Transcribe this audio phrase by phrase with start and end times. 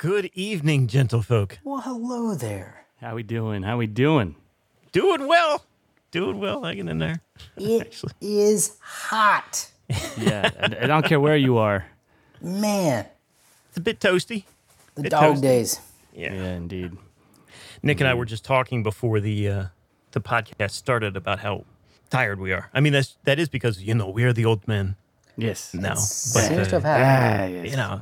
[0.00, 1.58] Good evening, gentlefolk.
[1.62, 2.86] Well, hello there.
[3.02, 3.62] How we doing?
[3.64, 4.34] How we doing?
[4.92, 5.62] Doing well.
[6.10, 7.20] Doing well, hanging in there.
[7.58, 9.70] It is hot.
[10.18, 11.84] Yeah, I, I don't care where you are.
[12.40, 13.04] Man,
[13.68, 14.44] It's a bit toasty.
[14.94, 15.42] the Bit dog toasty.
[15.42, 15.80] days.
[16.14, 16.32] Yeah.
[16.32, 16.96] Yeah, indeed.
[17.82, 19.64] Nick and I were just talking before the uh,
[20.12, 21.64] the podcast started about how
[22.08, 22.70] tired we are.
[22.72, 24.96] I mean, that's that is because you know we are the old men
[25.36, 25.74] Yes.
[25.74, 25.94] now.
[25.96, 27.54] Seems But to have uh, happened.
[27.54, 27.70] Ah, yes.
[27.70, 28.00] you know,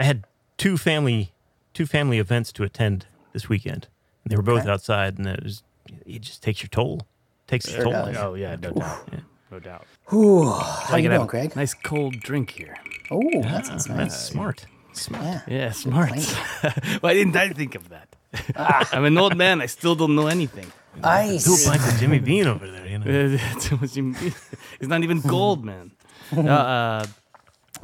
[0.00, 0.24] I had
[0.60, 1.32] two family
[1.72, 3.82] two family events to attend this weekend.
[4.24, 4.70] and They were both Okay.
[4.74, 5.62] outside, and it was
[6.14, 6.94] it just takes your toll.
[7.46, 7.92] Takes its Sure toll.
[8.06, 8.16] does.
[8.16, 9.08] Oh yeah, no doubt.
[9.50, 9.84] No doubt.
[10.10, 10.50] Whew.
[10.88, 11.56] How you doing, Craig?
[11.56, 12.76] Nice cold drink here.
[13.10, 14.26] Oh, that sounds That's nice.
[14.32, 14.66] smart.
[14.92, 15.24] Smart.
[15.24, 15.40] Yeah.
[15.48, 16.12] Yeah, smart.
[17.02, 18.08] Why didn't I think of that?
[18.94, 19.60] I'm an old man.
[19.60, 20.70] I still don't know anything.
[21.02, 21.44] Ice.
[21.44, 22.86] Two pints of Jimmy Bean over there.
[22.86, 23.38] You know.
[23.60, 24.14] Too much in-
[24.80, 25.92] it's not even gold, man.
[26.36, 27.06] Uh, uh,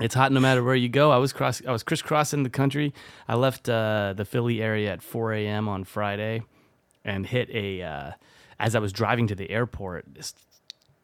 [0.01, 1.11] it's hot no matter where you go.
[1.11, 1.63] I was cross.
[1.67, 2.93] I was crisscrossing the country.
[3.29, 5.69] I left uh, the Philly area at 4 a.m.
[5.69, 6.43] on Friday,
[7.05, 7.83] and hit a.
[7.83, 8.11] Uh,
[8.59, 10.35] as I was driving to the airport, this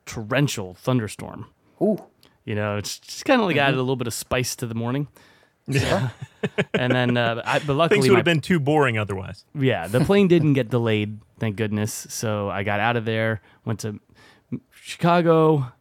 [0.07, 1.47] torrential thunderstorm.
[1.81, 2.03] Ooh.
[2.45, 4.75] You know, it's just kind of like added a little bit of spice to the
[4.75, 5.09] morning.
[5.69, 6.09] Yeah,
[6.75, 9.45] and then, uh, I, but luckily, Things would my have been too boring otherwise.
[9.55, 12.06] yeah, the plane didn't get delayed, thank goodness.
[12.11, 14.01] So I got out of there, went to
[14.73, 15.73] Chicago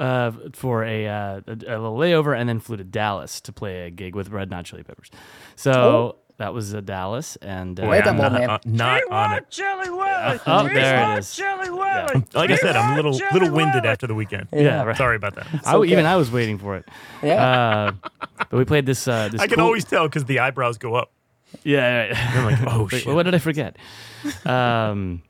[0.00, 3.86] uh, for a, uh, a, a little layover, and then flew to Dallas to play
[3.86, 5.10] a gig with Red Hot Chili Peppers.
[5.56, 8.48] So that was uh, Dallas, and uh, Wait, that not, man.
[8.48, 9.60] uh, not on it.
[10.46, 11.38] oh, there it is.
[11.38, 12.20] Yeah.
[12.32, 14.48] Like I said, I'm a little little winded after the weekend.
[14.50, 14.96] Yeah, right.
[14.96, 15.46] Sorry about that.
[15.66, 15.92] I, okay.
[15.92, 16.88] even I was waiting for it.
[17.22, 17.92] Yeah.
[18.00, 19.06] Uh, but we played this.
[19.06, 21.12] Uh, this I can cool- always tell because the eyebrows go up.
[21.62, 22.06] Yeah.
[22.06, 22.32] yeah.
[22.34, 23.14] I'm like, oh Wait, shit.
[23.14, 23.76] what did I forget?
[24.46, 25.22] Um,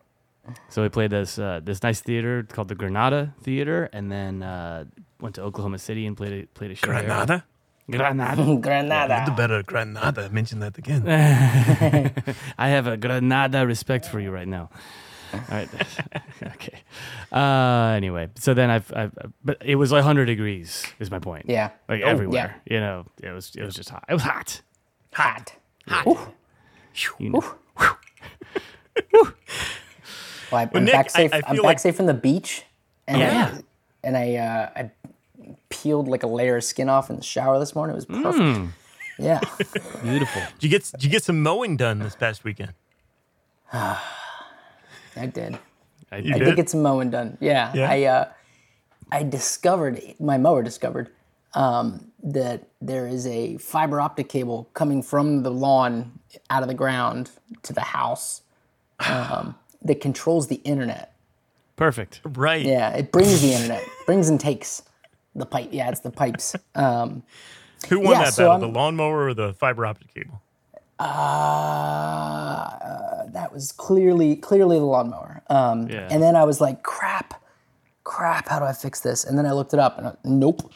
[0.68, 4.84] so we played this uh, this nice theater called the Granada Theater, and then uh,
[5.20, 6.86] went to Oklahoma City and played a, played a show.
[6.86, 7.02] there.
[7.02, 7.44] Granada?
[7.90, 8.56] Granada.
[8.60, 9.22] Granada.
[9.26, 10.28] The better Granada.
[10.30, 11.02] Mention that again.
[12.58, 14.70] I have a Granada respect for you right now.
[15.32, 15.68] All right.
[16.42, 16.80] okay.
[17.32, 19.12] Uh, anyway, so then I've, I've,
[19.44, 20.84] but it was like 100 degrees.
[20.98, 21.46] Is my point.
[21.48, 21.70] Yeah.
[21.88, 22.60] Like Oh, everywhere.
[22.64, 24.04] You know, it was it was just hot.
[24.08, 24.60] It was hot.
[25.14, 25.54] Hot.
[27.18, 27.54] You know.
[30.50, 31.32] Well, I, I'm Nick, back safe.
[31.32, 32.64] I- I I'm back like- safe from the beach.
[33.08, 33.54] And Yeah.
[33.56, 33.60] I,
[34.04, 34.90] and I, uh, I
[35.68, 37.94] peeled like a layer of skin off in the shower this morning.
[37.94, 38.36] It was perfect.
[38.58, 38.66] Hmm.
[39.18, 39.40] Yeah.
[40.02, 40.42] Beautiful.
[40.58, 42.72] Did you get did you get some mowing done this past weekend?
[43.72, 43.98] I
[45.32, 45.58] did.
[46.12, 46.44] I, You I did?
[46.46, 47.36] did get some mowing done.
[47.40, 47.90] Yeah, Yeah?
[47.90, 48.24] I uh,
[49.12, 51.10] I discovered my mower discovered
[51.54, 56.12] um, that there is a fiber optic cable coming from the lawn
[56.48, 57.30] out of the ground
[57.64, 58.42] to the house
[59.08, 61.14] um, that controls the internet.
[61.76, 62.20] Perfect.
[62.24, 62.64] Right.
[62.64, 64.82] Yeah, it brings the internet, brings and takes
[65.34, 65.68] the pipe.
[65.72, 66.54] Yeah, it's the pipes.
[66.74, 67.22] Um,
[67.88, 68.52] Who won Yeah, that so battle?
[68.52, 70.42] I'm- The lawnmower or the fiber optic cable?
[71.90, 75.42] uh, that was clearly clearly the lawnmower.
[75.48, 76.08] Um, Yeah.
[76.10, 77.42] And then I was like, crap,
[78.04, 78.48] crap.
[78.48, 79.24] How do I fix this?
[79.24, 80.70] And then I looked it up, and I, nope.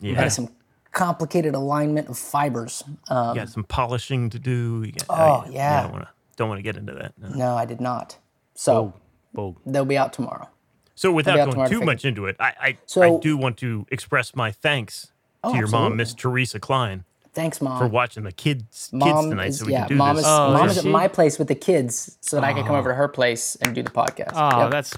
[0.00, 0.14] Yeah.
[0.14, 0.48] That is some
[0.92, 2.82] complicated alignment of fibers.
[3.08, 4.82] Um, you got some polishing to do.
[4.84, 5.82] You got, Oh, I- yeah.
[5.82, 7.12] don't want to don't want to get into that.
[7.18, 7.28] no.
[7.30, 8.16] no, I did not.
[8.56, 8.94] So
[9.32, 9.56] Boom.
[9.64, 10.48] they'll be out tomorrow.
[10.94, 13.86] So without going tomorrow too fix much into it, I I, I do want to
[13.90, 15.12] express my thanks
[15.44, 15.96] Oh, to your mom.
[15.96, 17.78] Miss Teresa Klein, Thanks, mom.
[17.78, 20.24] for watching the kids kids mom tonight, is so we yeah, can do mom this.
[20.24, 22.64] is Oh, mom is is at my place with the kids, so that I can
[22.64, 24.32] come over to her place and do the podcast.
[24.34, 24.70] Oh, Yep.
[24.70, 24.96] that's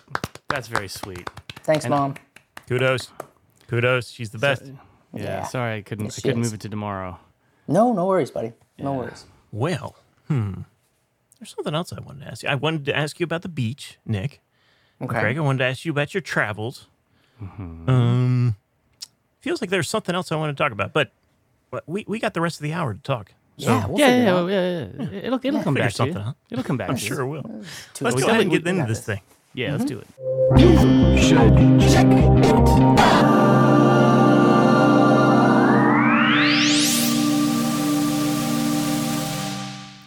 [0.48, 1.28] that's very sweet.
[1.64, 2.14] Thanks, mom.
[2.69, 3.10] Kudos,
[3.66, 4.08] kudos.
[4.08, 4.62] She's the best.
[4.64, 4.72] Yeah.
[5.22, 5.42] Yeah.
[5.46, 6.06] Sorry, I couldn't.
[6.06, 6.46] Yes, I couldn't is.
[6.46, 7.19] move it to tomorrow.
[7.66, 8.52] No, no worries, buddy.
[8.78, 9.26] No worries.
[9.52, 9.96] Well,
[10.28, 10.60] hmm.
[11.38, 12.49] There's something else I wanted to ask you.
[12.49, 14.41] I wanted to ask you about the beach, Nick.
[15.00, 15.21] Okay.
[15.21, 16.88] Greg, I wanted to ask you about your travels.
[17.41, 17.88] Mm-hmm.
[17.88, 18.56] Um,
[19.41, 21.12] feels like there's something else I want to talk about, but
[21.71, 23.32] but we, we got the rest of the hour to talk.
[23.59, 24.47] So yeah, we'll Yeah, figure it yeah, out.
[24.50, 25.21] yeah, yeah, yeah.
[25.26, 26.12] It'll it'll come back to you.
[26.12, 26.37] something out.
[26.50, 26.88] It'll come back.
[26.88, 27.43] I'm to sure it will.
[27.94, 29.06] Two Let's go ahead and get into this this.
[29.06, 29.20] thing.
[29.55, 30.06] Yeah, let's do it.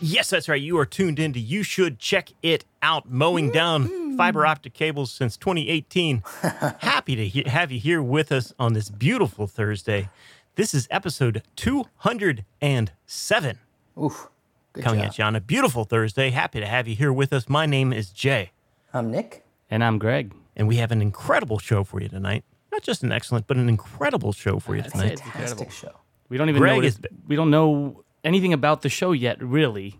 [0.04, 0.60] Yes, that's right.
[0.62, 4.18] You are tuned into You Should Check It Out, mowing down mm-hmm.
[4.18, 6.24] fiber optic cables since 2018.
[6.80, 10.10] Happy to he- have you here with us on this beautiful Thursday.
[10.56, 13.60] This is episode 207
[14.02, 14.30] Oof.
[14.74, 15.10] Good coming job.
[15.10, 16.32] at you on a beautiful Thursday.
[16.32, 17.48] Happy to have you here with us.
[17.48, 18.52] My name is Jay,
[18.94, 19.46] I'm Nick.
[19.70, 20.34] And I'm Greg.
[20.56, 22.44] and we have an incredible show for you tonight.
[22.72, 25.14] Not just an excellent, but an incredible show for you That's tonight.
[25.14, 25.20] it.
[25.20, 25.72] Fantastic Incredible.
[25.72, 26.00] show.
[26.30, 26.76] We don't even Greg know.
[26.78, 30.00] What is- it- we don't know anything about the show yet, really.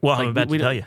[0.00, 0.84] Well, I'm about we to don't- tell you.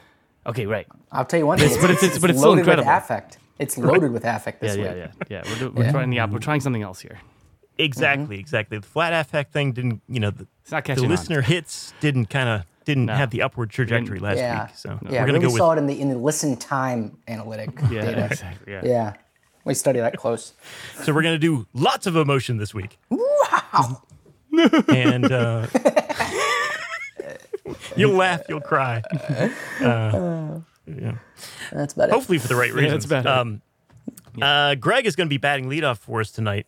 [0.47, 0.87] Okay, right.
[1.11, 1.69] I'll tell you one thing.
[1.81, 2.87] but it's- it's- but it's still loaded incredible.
[2.91, 3.37] with affect.
[3.57, 5.11] It's loaded with affect Yeah, this yeah, week.
[5.29, 5.49] yeah, yeah.
[5.51, 5.91] We're, do, we're Yeah.
[5.91, 6.11] trying.
[6.11, 7.19] Yeah, we're trying something else here.
[7.77, 8.77] Exactly, exactly.
[8.77, 11.09] The flat affect thing didn't, you know, the, It's not the catching on.
[11.11, 13.15] listener hits didn't kind of didn't No.
[13.15, 14.65] have the upward trajectory last Yeah.
[14.65, 14.75] week.
[14.75, 17.17] So yeah, we're gonna really go with saw it in the in the listen time
[17.27, 18.25] analytic Yeah, data.
[18.25, 18.73] exactly.
[18.73, 18.81] Yeah.
[18.83, 19.13] Yeah,
[19.65, 20.53] we study that close.
[21.01, 22.97] So we're gonna do lots of emotion this week.
[23.09, 24.03] Wow.
[24.87, 25.67] and uh,
[27.95, 29.01] you'll laugh, you'll cry.
[29.81, 31.15] Uh, yeah.
[31.71, 32.11] That's about it.
[32.13, 33.05] Hopefully for the right reasons.
[33.05, 33.27] that's better.
[33.27, 33.61] Um,
[34.41, 36.67] uh, Greg is going to be batting leadoff for us tonight.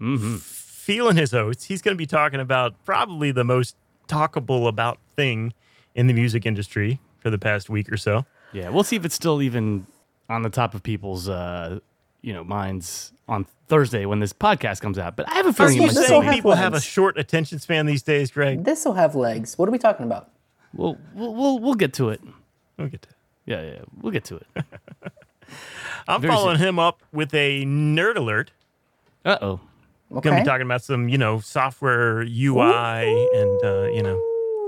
[0.00, 0.36] Mm-hmm.
[0.36, 1.64] Feeling his oats.
[1.64, 3.76] He's going to be talking about probably the most
[4.08, 5.52] talkable about thing
[5.94, 8.24] in the music industry for the past week or so.
[8.52, 9.86] Yeah, we'll see if it's still even
[10.30, 11.80] on the top of people's, uh,
[12.22, 15.16] you know, minds on Thursday when this podcast comes out.
[15.16, 17.18] But I have a feeling it you might this saying have people have a short
[17.18, 18.64] attention span these days, Greg?
[18.64, 19.58] This will have legs.
[19.58, 20.30] What are we talking about?
[20.74, 22.20] We'll, we'll we'll we'll get to it.
[22.76, 23.08] We'll get to
[23.46, 24.46] Yeah, yeah, we'll get to it.
[26.08, 28.50] I'm Very following him up with a nerd alert.
[29.24, 29.60] Uh oh.
[30.10, 34.18] Going to be talking about some, you know, software UI and, uh, you know,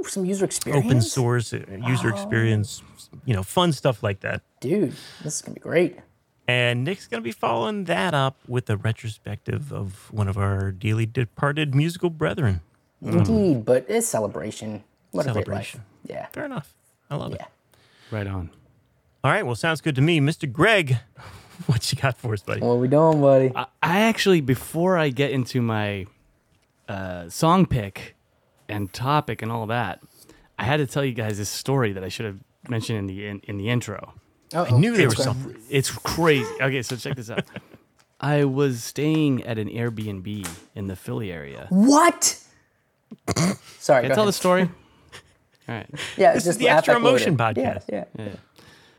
[0.07, 0.85] some user experience.
[0.85, 2.83] open source uh, user experience,
[3.25, 4.43] you know, fun stuff like that.
[4.61, 5.99] Dude, this is gonna be great.
[6.49, 10.73] And Nick's going to be following that up with a retrospective of one of our
[10.73, 12.61] dearly departed musical brethren.
[13.01, 14.83] Indeed, but it's celebration.
[15.13, 15.71] What a great life.
[15.71, 15.81] Celebration.
[16.11, 16.27] Yeah.
[16.27, 16.75] Fair enough.
[17.11, 17.43] I love Yeah.
[17.45, 17.49] it.
[18.15, 18.51] Right on.
[19.25, 19.45] All right.
[19.45, 20.21] Well, sounds good to me.
[20.21, 20.51] Mr.
[20.51, 20.99] Greg,
[21.67, 22.61] what you got for us, buddy?
[22.61, 23.53] What are we doing, buddy?
[23.55, 26.07] I, I actually, before I get into my
[26.89, 28.17] uh, song pick
[28.69, 30.01] and topic and all that,
[30.59, 33.27] I had to tell you guys this story that I should have mentioned in the
[33.27, 34.15] in, in the intro.
[34.53, 35.57] Oh I knew there was something.
[35.71, 36.51] It's crazy.
[36.61, 37.45] Okay, so check this out.
[38.21, 41.67] I was staying at an Airbnb in the Philly area.
[41.71, 42.39] What?
[43.79, 44.03] Sorry.
[44.03, 44.69] Can go I tell the story?
[45.71, 45.87] All right.
[46.17, 47.29] Yeah, This it's is just the Extra affect loaded.
[47.29, 47.85] Emotion podcast.
[47.89, 48.37] Yeah, yeah.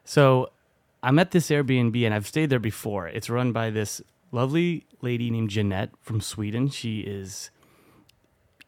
[0.06, 0.51] So
[1.03, 3.07] I'm at this Airbnb and I've stayed there before.
[3.07, 4.01] It's run by this
[4.31, 6.69] lovely lady named Jeanette from Sweden.
[6.69, 7.51] She is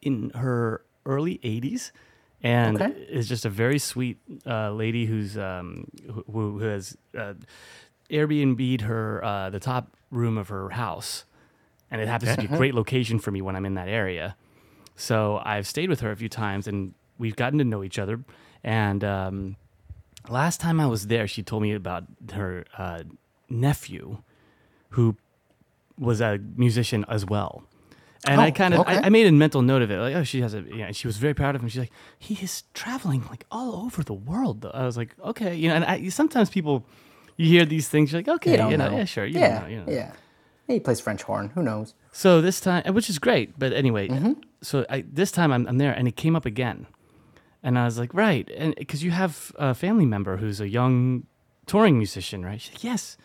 [0.02, 1.90] in her early 80s
[2.42, 2.92] and Okay.
[3.08, 7.32] is just a very sweet uh, lady who's um, who, who has uh,
[8.10, 11.24] Airbnb'd her uh, the top room of her house,
[11.90, 14.36] and it happens to be a great location for me when I'm in that area.
[14.94, 18.20] So I've stayed with her a few times, and we've gotten to know each other.
[18.62, 19.56] And um,
[20.28, 23.02] last time I was there, she told me about her uh,
[23.48, 24.18] nephew,
[24.90, 25.16] who
[25.98, 27.64] was a musician as well.
[28.26, 28.96] And I Oh, kind of okay.
[28.96, 29.98] I, I made a mental note of it.
[29.98, 30.92] Like, oh, she has a yeah.
[30.92, 31.68] She was very proud of him.
[31.68, 34.62] She's like, he is traveling like all over the world.
[34.62, 34.70] Though.
[34.70, 35.74] I was like, okay, you know.
[35.74, 36.86] And I, sometimes people,
[37.36, 38.96] you hear these things, you're like, okay, You you know, know.
[38.96, 39.84] yeah, sure, you yeah, know, you know.
[39.92, 40.12] yeah.
[40.66, 41.50] He plays French horn.
[41.54, 41.92] Who knows?
[42.12, 44.32] So this time, which is great, but anyway, Mm-hmm.
[44.62, 46.86] so I, this time I'm, I'm there, and it came up again,
[47.64, 51.26] and I was like, right, and because you have a family member who's a young
[51.66, 52.60] touring musician, right?
[52.60, 53.16] She's like, yes,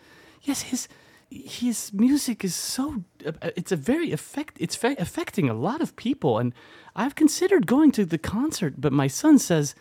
[0.42, 0.88] yes, his
[1.30, 5.94] his music is so uh, it's a very effect it's fe- affecting a lot of
[5.94, 6.52] people, and
[6.96, 9.74] I've considered going to the concert, but my son says.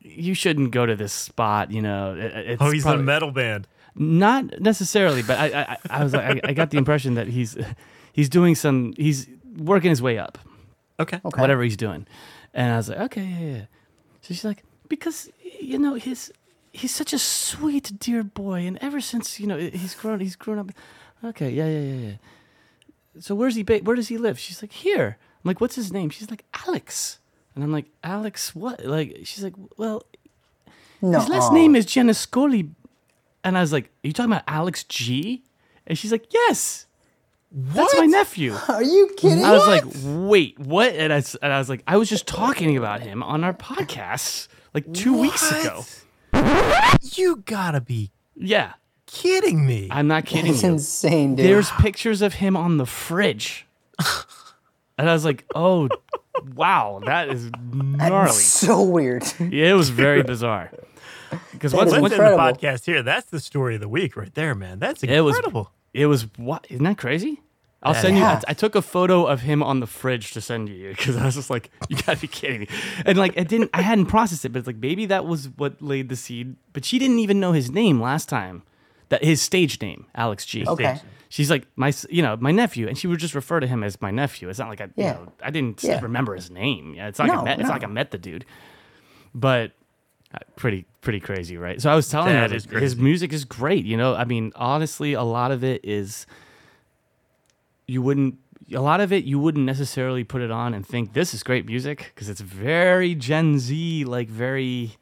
[0.00, 2.14] You shouldn't go to this spot, you know.
[2.14, 3.66] it- It's Oh, he's in a metal band.
[3.96, 7.56] not necessarily, but I, I, I was like, I, I got the impression that he's,
[8.12, 9.26] he's doing some, he's
[9.58, 10.38] working his way up,
[11.00, 11.20] Okay.
[11.24, 11.40] Okay.
[11.40, 12.06] whatever he's doing,
[12.54, 13.64] and I was like, okay, yeah, yeah.
[14.28, 16.30] So she's like, because you know his,
[16.70, 20.58] he's such a sweet dear boy, and ever since you know he's grown, he's grown
[20.58, 20.70] up.
[21.24, 22.14] Okay, yeah, yeah, yeah, yeah.
[23.20, 23.62] So where's he?
[23.62, 24.38] Ba- where does he live?
[24.38, 25.16] She's like, here.
[25.42, 26.10] I'm like, what's his name?
[26.10, 27.20] She's like, Alex,
[27.54, 28.84] and I'm like, Alex, what?
[28.84, 30.02] Like, she's like, well,
[31.00, 31.20] No.
[31.20, 32.68] his last name is Giannascoli.
[33.42, 35.42] And I was like, Are you talking about Alex G?
[35.86, 36.84] And she's like, Yes.
[37.50, 38.54] That's my nephew.
[38.68, 39.38] Are you kidding?
[39.38, 39.44] Me?
[39.44, 39.84] I was like,
[40.28, 40.92] Wait, what?
[40.94, 43.54] And I, s- and I was like, I was just talking about him on our
[43.54, 45.84] podcast like two weeks ago.
[47.14, 48.74] You gotta be Yeah.
[49.06, 49.88] kidding me.
[49.90, 51.46] I'm not kidding It's insane, dude.
[51.46, 53.66] There's pictures of him on the fridge.
[54.98, 55.88] and I was like, Oh,
[56.54, 58.32] wow, that is gnarly.
[58.32, 59.24] so weird.
[59.40, 60.70] Yeah, it was very bizarre.
[61.52, 63.02] Because once, once What's in the podcast here?
[63.02, 64.78] That's the story of the week right there, man.
[64.78, 65.70] That's It was incredible.
[65.94, 66.66] It was what?
[66.70, 67.40] Isn't that crazy?
[67.82, 68.24] I'll That send you.
[68.24, 68.40] I, Yeah.
[68.48, 71.36] I took a photo of him on the fridge to send you because I was
[71.36, 72.68] just like, "You gotta be kidding me!"
[73.06, 73.70] And like, I didn't.
[73.72, 76.56] I hadn't processed it, but it's like maybe that was what laid the seed.
[76.72, 78.62] But she didn't even know his name last time.
[79.10, 80.66] That his stage name, Alex G.
[80.66, 81.00] Okay.
[81.30, 84.00] She's like my, you know, my nephew, and she would just refer to him as
[84.02, 84.48] my nephew.
[84.48, 85.18] It's not like I, Yeah.
[85.20, 86.00] you know, I didn't Yeah.
[86.02, 86.94] remember his name.
[86.94, 88.44] Yeah, it's not like I No, it's not like I met the dude.
[89.34, 89.72] But
[90.34, 91.80] Uh, pretty pretty crazy, right?
[91.80, 93.84] So I was telling That his music is great.
[93.84, 96.26] You know, I mean, honestly, a lot of it is
[97.86, 98.38] you wouldn't
[98.74, 101.64] a lot of it you wouldn't necessarily put it on and think this is great
[101.64, 104.96] music because it's very Gen Z, like very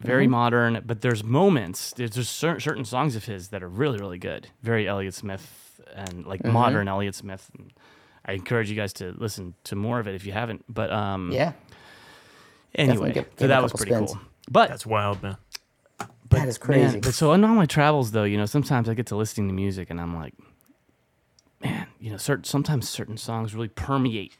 [0.00, 0.32] very mm-hmm.
[0.32, 0.82] modern.
[0.86, 1.92] But there's moments.
[1.92, 4.48] There's just certain certain songs of his that are really really good.
[4.62, 6.52] Very Elliott Smith and like mm-hmm.
[6.52, 7.50] modern Elliott Smith.
[7.58, 7.72] And,
[8.24, 10.64] I encourage you guys to listen to more of it if you haven't.
[10.68, 11.52] But um, Yeah,
[12.74, 14.12] anyway, give- so give a that was pretty spins.
[14.12, 14.20] cool.
[14.50, 15.36] But That's wild, man.
[16.30, 16.92] that is crazy.
[16.94, 19.48] Man, but so on all my travels, though, you know, sometimes I get to listening
[19.48, 20.34] to music, and I'm like,
[21.62, 24.36] man, you know, certain sometimes certain songs really permeate.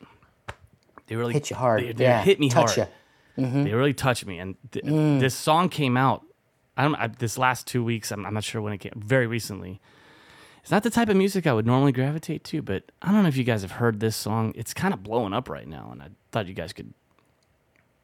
[1.07, 1.83] They really Hit you hard.
[1.83, 2.89] They, they yeah, hit me touch hard.
[3.37, 3.65] you.
[3.65, 4.39] They really touch me.
[4.39, 5.21] And th- Mm.
[5.21, 6.23] this song came out.
[6.77, 6.95] I don't.
[6.97, 8.93] I, this last two weeks, I'm, I'm not sure when it came.
[8.97, 9.81] Very recently.
[10.63, 13.29] It's not the type of music I would normally gravitate to, but I don't know
[13.29, 14.53] if you guys have heard this song.
[14.55, 16.95] It's kind of blowing up right now, and I thought you guys could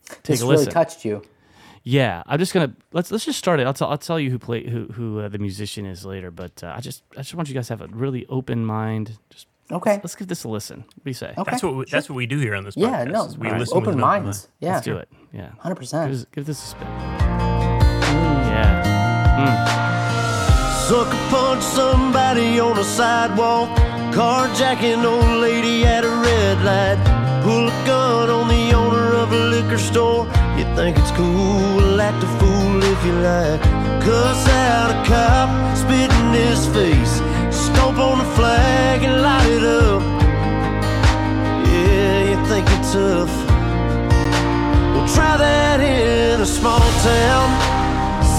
[0.08, 0.72] take This a really listen.
[0.72, 1.22] touched you.
[1.84, 3.66] Yeah, I'm just gonna let's let's just start it.
[3.66, 6.62] I'll tell I'll tell you who play who who uh, the musician is later, but
[6.62, 9.18] uh, I just I just want you guys to have a really open mind.
[9.30, 9.92] Just Okay.
[9.92, 10.78] let's, let's give this a listen.
[10.80, 11.34] What do you say?
[11.36, 11.50] Okay.
[11.50, 12.80] That's what we, that's what we do here on this podcast.
[12.80, 13.58] Yeah, no, is we right.
[13.60, 14.44] listen open with an open minds.
[14.44, 14.52] mind.
[14.60, 15.08] Yeah, Let's do it.
[15.32, 16.10] Yeah, hundred percent.
[16.10, 16.88] this, give this a spin.
[19.28, 23.68] Yeah, Sucker punch somebody on a sidewalk.
[24.14, 26.96] Carjacking old lady at a red light.
[27.44, 28.67] Pull a gun on the owner of a
[29.68, 30.26] liquor store.
[30.56, 33.60] You think it's cool, act a fool if you like.
[34.02, 37.20] Cuss out a cop, spit in his face.
[37.54, 40.02] Stomp on the flag and light it up.
[41.68, 43.34] Yeah, you think you're tough.
[44.94, 47.48] Well, try that in a small town.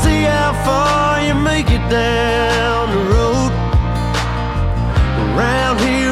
[0.02, 3.52] See how far you make it down the road.
[5.36, 6.09] Around here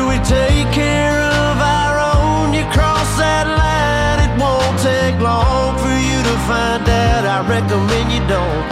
[7.37, 8.65] I recommend you don't.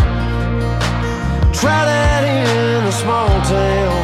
[1.53, 4.01] Try that in a small town.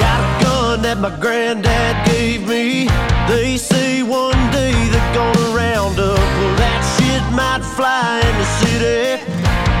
[0.00, 2.88] Got a gun that my granddad gave me.
[3.28, 6.16] They say one day they're gonna round up.
[6.16, 9.20] Well, that shit might fly in the city.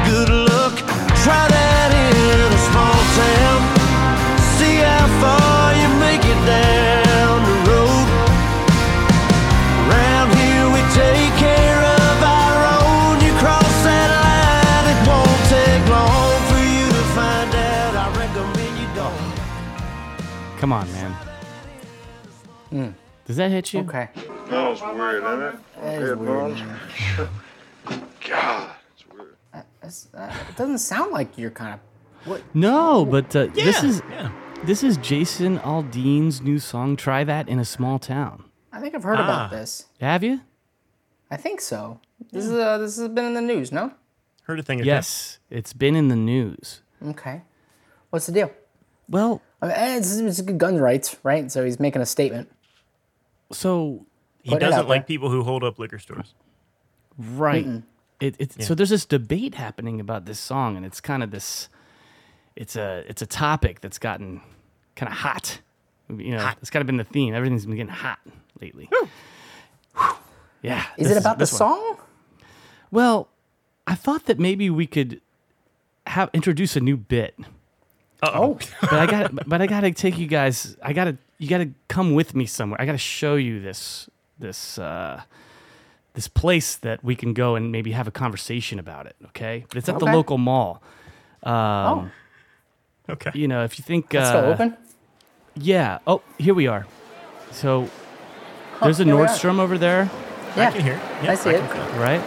[0.04, 0.76] Good luck,
[1.24, 3.60] try that in a small town.
[4.58, 7.09] See how far you make it down
[20.60, 21.16] come on, man.
[23.26, 23.80] Does that hit you?
[23.80, 24.08] Okay.
[24.48, 25.54] That was weird, isn't it?
[25.80, 26.56] That is weird.
[26.56, 27.30] Headphones.
[28.28, 29.36] God, it's weird.
[29.80, 31.80] That's, uh, it doesn't sound like you're kind of.
[32.28, 32.42] What?
[32.54, 34.30] No, but uh, this is yeah.
[34.64, 36.96] this is Jason Aldean's new song.
[36.96, 38.44] Try that in a small town.
[38.72, 39.24] I think I've heard Ah.
[39.24, 39.86] about this.
[40.00, 40.40] Have you?
[41.30, 41.98] I think so.
[42.30, 43.92] This is uh, this has been in the news, no?
[44.42, 44.88] Heard a thing or two.
[44.88, 46.82] Yes, it's been in the news.
[47.02, 47.40] Okay.
[48.10, 48.52] What's the deal?
[49.10, 51.50] Well, I mean, eh, it's, it's gun rights, right?
[51.50, 52.50] So he's making a statement.
[53.52, 54.06] so
[54.42, 55.06] He Put it doesn't out like there.
[55.14, 56.32] people who hold up liquor stores.
[57.18, 57.66] Right.
[58.20, 61.68] It, it, So there's this debate happening about this song, and it's kind of this.
[62.56, 64.40] It's a it's a topic that's gotten
[64.96, 65.60] kind of hot.
[66.08, 67.34] You know, it's kind of been the theme.
[67.34, 68.18] Everything's been getting hot
[68.60, 68.88] lately.
[68.90, 69.08] Whew.
[70.62, 70.84] Yeah.
[70.98, 71.58] Is this it about the this one.
[71.58, 71.96] song?
[72.90, 73.28] Well,
[73.86, 75.20] I thought that maybe we could
[76.06, 77.38] have introduce a new bit,
[78.22, 80.76] Oh, but I got but I got to take you guys.
[80.82, 82.80] I got to you got to come with me somewhere.
[82.80, 85.22] I got to show you this this uh,
[86.14, 89.16] this place that we can go and maybe have a conversation about it.
[89.28, 90.82] Okay, but it's at the local mall.
[91.44, 92.10] oh,
[93.08, 93.30] Okay.
[93.34, 94.76] You know, if you think it's uh, still open.
[95.56, 95.98] yeah.
[96.06, 96.86] Oh, here we are.
[97.50, 97.88] So
[98.82, 99.26] there's a here we are.
[99.26, 100.08] Nordstrom over there.
[100.56, 101.00] Yeah, I can hear.
[101.22, 101.70] Yeah, I see it.
[101.70, 102.20] can right?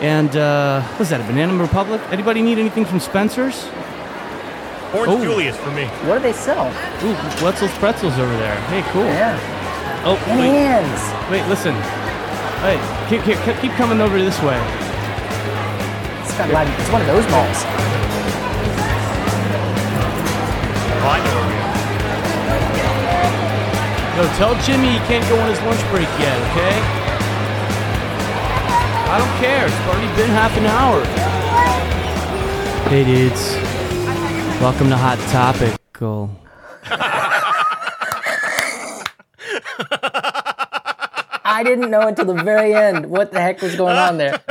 [0.00, 1.20] And uh, what's that?
[1.20, 2.00] A Banana Republic?
[2.10, 3.68] Anybody need anything from Spencer's?
[4.96, 5.22] Orange Oh.
[5.22, 5.84] Julius for me.
[6.08, 6.66] What do they sell?
[7.04, 8.56] Ooh, Wetzel's Pretzels over there.
[8.72, 9.04] Hey, cool.
[9.04, 9.36] Yeah,
[10.08, 11.00] Oh, wait, hands.
[11.30, 11.74] wait, listen.
[12.64, 12.78] Hey,
[13.10, 14.56] keep, keep, keep coming over this way.
[16.24, 17.64] It's got like it's one of those malls.
[20.98, 21.76] Oh, I know where we are.
[24.16, 26.80] Yo, tell Jimmy he can't go on his lunch break yet, okay?
[29.12, 29.66] I don't care.
[29.66, 31.04] It's already been half an hour.
[32.88, 33.65] Hey, dudes.
[34.66, 36.28] Welcome to Hot Topical.
[41.44, 44.42] I didn't know until the very end what the heck was going on there.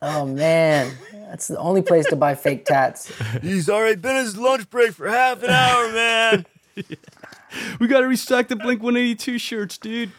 [0.00, 0.96] oh man,
[1.28, 3.12] that's the only place to buy fake tats.
[3.42, 6.46] He's already been his lunch break for half an hour, man.
[7.78, 10.12] We gotta restock the Blink 182 shirts, dude.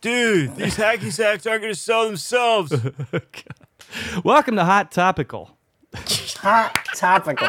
[0.00, 2.74] Dude, these hacky sacks aren't going to sell themselves.
[4.24, 5.56] Welcome to Hot Topical.
[5.94, 7.48] Hot topical.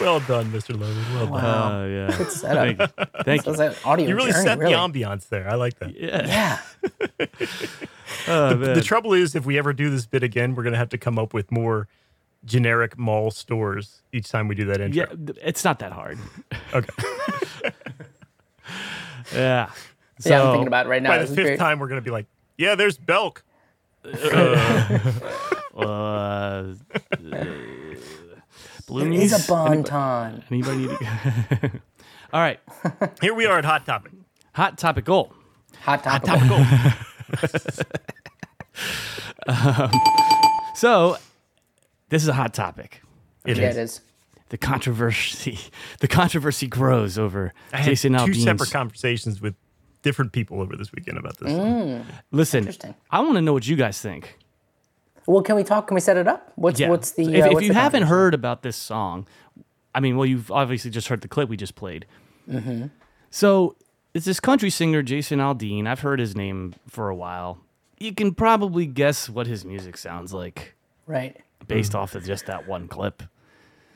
[0.00, 0.78] well done, Mr.
[0.78, 1.04] Logan.
[1.14, 1.72] Well done.
[1.72, 2.16] Oh, yeah.
[2.16, 2.92] Good setup.
[3.24, 3.52] Thank you.
[3.56, 4.72] That's an audio You really journey, set really.
[4.74, 5.48] the ambiance there.
[5.48, 5.98] I like that.
[5.98, 6.58] Yeah.
[7.18, 7.26] Yeah.
[8.28, 10.88] Oh, the, the trouble is, if we ever do this bit again, we're gonna have
[10.90, 11.86] to come up with more
[12.44, 15.06] generic mall stores each time we do that intro.
[15.10, 16.18] yeah, it's not that hard.
[16.74, 16.88] Okay.
[19.34, 19.70] Yeah.
[20.20, 21.10] So, yeah, I'm thinking about it right now.
[21.10, 21.58] By the fifth great.
[21.58, 23.42] time, we're gonna be like, "Yeah, there's Belk."
[24.06, 25.12] Uh,
[28.86, 30.44] Blue uh, uh, It a bon ton.
[30.50, 31.70] Anybody need to...
[32.32, 32.60] All right.
[33.20, 34.12] Here we are at Hot Topic.
[34.54, 35.32] Hot topic goal.
[35.82, 36.28] Hot topic.
[36.28, 36.64] Topical.
[39.46, 39.90] Um,
[40.74, 41.16] so,
[42.08, 43.02] this is a hot topic.
[43.44, 43.76] It yeah, is.
[43.76, 44.00] it is.
[44.48, 45.58] The controversy,
[46.00, 48.42] the controversy grows over I had Jason two Aldean's.
[48.44, 49.54] separate conversations with
[50.02, 51.52] different people over this weekend about this.
[51.52, 52.04] Mm.
[52.30, 52.68] Listen,
[53.10, 54.38] I want to know what you guys think.
[55.26, 55.88] Well, can we talk?
[55.88, 56.52] Can we set it up?
[56.56, 57.22] What's what's the?
[57.22, 59.26] if, uh, if what's you the haven't heard about this song,
[59.94, 62.06] I mean, well, you've obviously just heard the clip we just played.
[62.48, 62.86] Mm-hmm.
[63.30, 63.74] So
[64.14, 65.86] it's this country singer, Jason Aldean.
[65.88, 67.58] I've heard his name for a while.
[67.98, 70.74] You can probably guess what his music sounds like
[71.06, 71.36] right?
[71.66, 72.02] based Mm-hmm.
[72.02, 73.22] off of just that one clip.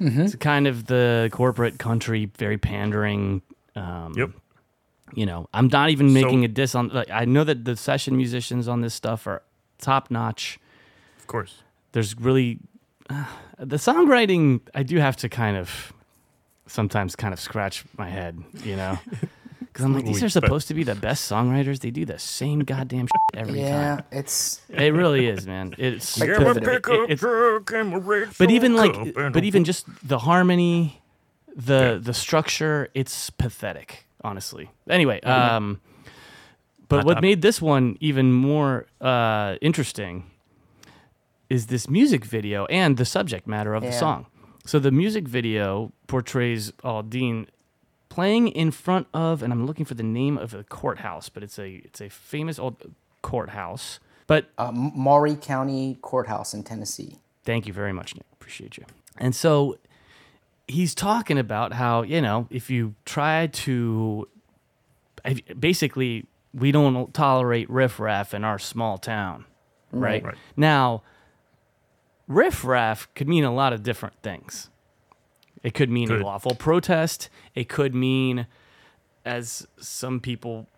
[0.02, 3.42] It's kind of the corporate country, very pandering.
[3.76, 4.30] Um, Yep.
[5.14, 6.88] You know, I'm not even making So- a diss on.
[6.88, 9.42] Like, I know that the session musicians on this stuff are
[9.78, 10.58] top notch.
[11.18, 11.62] Of course.
[11.92, 12.58] There's really
[13.08, 13.24] uh,
[13.58, 14.60] the songwriting.
[14.74, 15.92] I do have to kind of
[16.66, 18.96] sometimes kind of scratch my head, you know,
[19.58, 21.80] because I'm like, these are supposed to be the best songwriters.
[21.80, 24.04] They do the same goddamn shit every Yeah, time.
[24.12, 25.74] it's It really is, man.
[25.78, 26.68] It's Like it- my pivoting.
[26.68, 31.02] pickup it- it's- truck and my red but even like but even just the harmony
[31.56, 35.80] the the structure it's pathetic honestly anyway um
[36.88, 37.22] but Hot what topic.
[37.22, 40.24] made this one even more uh interesting
[41.48, 43.98] is this music video and the subject matter of the Yeah.
[43.98, 44.26] song
[44.64, 47.46] so the music video portrays Aldean
[48.08, 51.58] playing in front of and I'm looking for the name of the courthouse but it's
[51.58, 52.76] a it's a famous old
[53.22, 57.16] courthouse but uh, Maury County Courthouse in Tennessee.
[57.42, 58.26] Thank you very much, Nick.
[58.32, 58.84] Appreciate you.
[59.18, 59.76] And so
[60.70, 64.28] he's talking about how, you know, if you try to
[65.58, 69.44] basically, we don't tolerate riffraff in our small town,
[69.92, 70.22] right?
[70.22, 70.34] Right.
[70.56, 71.02] Now,
[72.26, 74.70] riffraff could mean a lot of different things.
[75.62, 76.22] It could mean Could.
[76.22, 77.28] a lawful protest.
[77.54, 78.46] It could mean,
[79.24, 80.68] as some people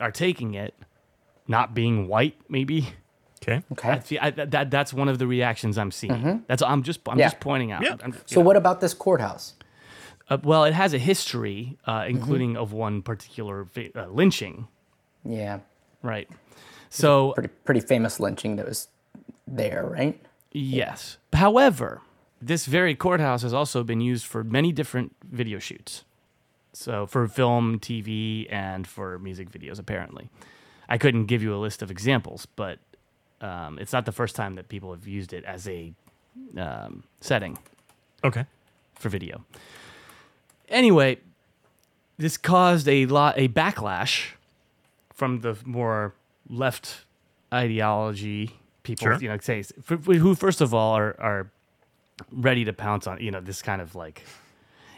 [0.00, 0.74] are taking it,
[1.46, 2.94] not being white, maybe.
[3.42, 3.56] Okay.
[3.70, 4.00] I Okay.
[4.00, 6.44] feel, I, that that's one of the reactions I'm seeing.
[6.48, 7.26] That's I'm just I'm Yeah.
[7.26, 7.82] just pointing out.
[7.82, 7.96] Yeah.
[8.02, 9.54] I'm- So what about this courthouse?
[10.28, 12.10] uh, well, it has a history, uh, Mm-hmm.
[12.16, 14.66] including of one particular vi- uh, lynching,
[15.24, 15.60] Yeah,
[16.02, 16.28] right?
[16.90, 18.88] So pretty pretty famous lynching that was
[19.46, 20.18] there, right?
[20.52, 21.18] yes.
[21.32, 22.00] However,
[22.40, 26.04] this very courthouse has also been used for many different video shoots.
[26.72, 30.28] So for film, TV, and for music videos, apparently.
[30.88, 32.78] I couldn't give you a list of examples, but
[33.40, 35.92] um, it's not the first time that people have used it as a
[36.56, 37.58] um, setting.
[38.24, 38.44] Okay.
[38.94, 39.44] for video.
[40.68, 41.18] Anyway,
[42.18, 44.30] this caused a lot a backlash
[45.14, 46.14] from the more
[46.48, 47.04] left
[47.52, 49.06] ideology people.
[49.06, 49.18] Sure.
[49.20, 51.50] You know, say who first of all are are
[52.32, 54.22] ready to pounce on you know this kind of like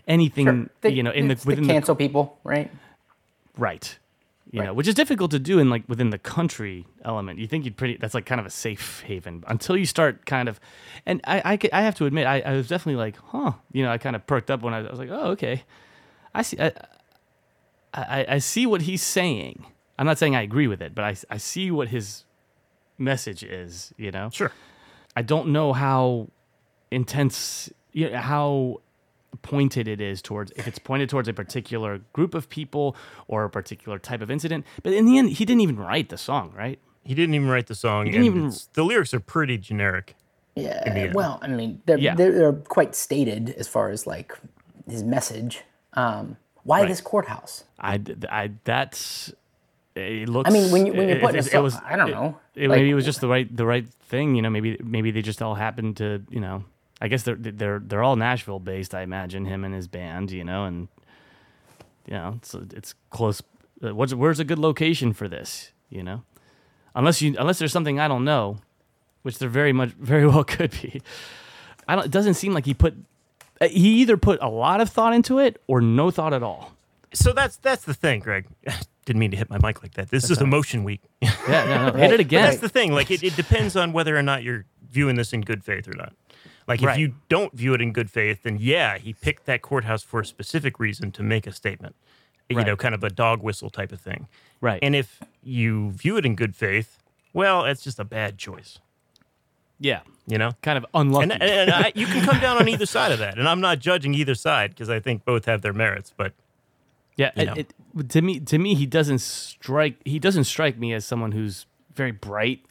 [0.07, 2.71] anything They- you know in the it's within the the cancel people, right?
[3.57, 3.99] right.
[4.51, 7.39] You know, which is difficult to do in like within the country element.
[7.39, 10.49] You think you'd pretty that's like kind of a safe haven until you start kind
[10.49, 10.59] of,
[11.05, 13.91] and I I, I have to admit I, I was definitely like huh you know
[13.93, 15.65] I kind of perked up when I, I was like oh okay,
[16.35, 16.73] I see I,
[17.93, 19.67] I I see what he's saying.
[19.99, 22.25] I'm not saying I agree with it, but I I see what his
[22.97, 23.93] message is.
[23.99, 24.53] You know, Sure.
[25.15, 26.29] I don't know how
[26.91, 28.81] intense, you know, how
[29.43, 33.51] pointed it is towards if it's pointed towards a particular group of people or a
[33.51, 34.65] particular type of incident.
[34.83, 36.79] But in the end, he didn't even write the song, right?
[37.05, 38.07] He didn't even write the song.
[38.07, 40.15] didn't and even- the lyrics are pretty generic.
[40.57, 41.13] Yeah.
[41.15, 42.15] Well, I mean, they're, Yeah.
[42.17, 44.37] they're they're quite stated as far as like
[44.91, 45.63] his message.
[45.95, 46.89] Um, why Right.
[46.89, 47.65] this courthouse?
[47.79, 49.33] I, I that's
[49.95, 50.51] it looks.
[50.51, 52.09] I mean, when you when you it- put in a it- it was- I don't
[52.09, 52.39] it- know.
[52.57, 54.51] It, Like, maybe it was just the right the right thing, you know.
[54.51, 56.65] Maybe maybe they just all happened to, you know.
[57.01, 58.95] I guess they're they're they're all Nashville based.
[58.95, 60.89] I imagine him and his band, you know, and
[62.07, 63.43] you know, it's it's close.
[63.85, 66.23] uh, What's where's a good location for this, you know?
[66.95, 68.59] Unless you unless there's something I don't know,
[69.23, 71.01] which there very much very well could be.
[71.87, 72.05] I don't.
[72.07, 72.95] It doesn't seem like he put.
[73.61, 76.73] uh, He either put a lot of thought into it or no thought at all.
[77.15, 78.47] So that's that's the thing, Greg.
[79.07, 80.11] Didn't mean to hit my mic like that.
[80.11, 81.01] This is emotion week.
[81.23, 82.05] Yeah, no, no, hit Right.
[82.05, 82.43] it But again.
[82.43, 82.93] that's the thing.
[82.93, 85.95] Like it, it depends on whether or not you're viewing this in good faith or
[85.95, 86.13] not.
[86.69, 90.03] Like if you don't view it in good faith, then yeah, he picked that courthouse
[90.03, 91.97] for a specific reason to make a statement.
[92.51, 92.67] You Right.
[92.67, 94.27] know, kind of a dog whistle type of thing.
[94.61, 94.79] Right.
[94.83, 96.99] And if you view it in good faith,
[97.33, 98.79] well, it's just a bad choice.
[99.81, 100.53] Yeah, You know.
[100.63, 101.31] kind of unlucky.
[101.33, 103.79] And, and I, you can come down on either side of that, and I'm not
[103.79, 106.13] judging either side because I think both have their merits.
[106.17, 106.33] But
[107.17, 107.55] yeah, you it, know.
[107.55, 107.75] it-
[108.11, 109.97] to me, to me, he doesn't strike.
[110.05, 112.65] He doesn't strike me as someone who's very bright.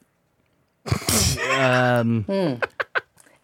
[1.58, 2.24] um,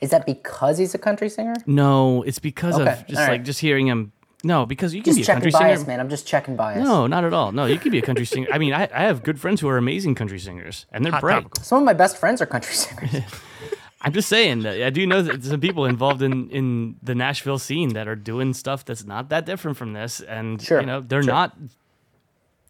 [0.04, 1.54] Is that because he's a country singer?
[1.66, 4.12] no, it's because Okay, of just all like just hearing him.
[4.46, 5.88] No, because you can Just be a checking country bias, singer.
[5.88, 6.00] man.
[6.00, 6.84] I'm just checking bias.
[6.84, 7.50] No, not at all.
[7.52, 8.46] No, you can be a country singer.
[8.52, 11.22] I mean, I, I have good friends who are amazing country singers, and they're hot
[11.22, 11.34] bright.
[11.44, 11.62] topical.
[11.64, 13.22] Some of my best friends are country singers.
[14.02, 17.58] I'm just saying that I do know that some people involved in in the Nashville
[17.58, 21.00] scene that are doing stuff that's not that different from this, and Sure, you know
[21.00, 21.32] they're sure.
[21.32, 21.56] not,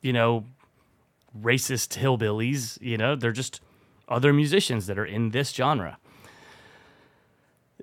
[0.01, 0.45] you know,
[1.43, 2.81] racist hillbillies.
[2.81, 3.61] You know, they're just
[4.09, 5.99] other musicians that are in this genre.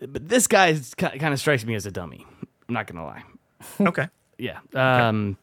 [0.06, 2.26] But this guy kind of strikes me as a dummy.
[2.68, 3.24] I'm not gonna lie.
[3.82, 4.60] okay, Yeah.
[4.74, 5.38] Um,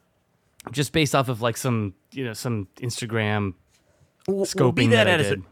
[0.73, 3.55] just based off of like some you know some Instagram
[4.27, 5.39] Well, scoping be that, that, I as did.
[5.41, 5.45] it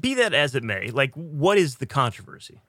[0.00, 2.60] be that as it may, like what is the controversy?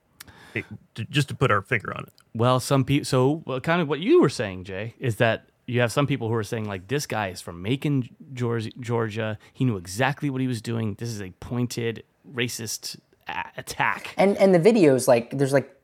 [0.55, 2.13] It- to- just to put our finger on it.
[2.33, 3.05] Well, some people.
[3.05, 6.27] So, well, kind of what you were saying, Jay, is that you have some people
[6.29, 8.69] who are saying like, this guy is from Macon, Georgia.
[8.79, 9.37] Georgia.
[9.53, 10.95] He knew exactly what he was doing.
[10.95, 14.13] This is a pointed racist a- attack.
[14.17, 15.74] and and the videos like there's like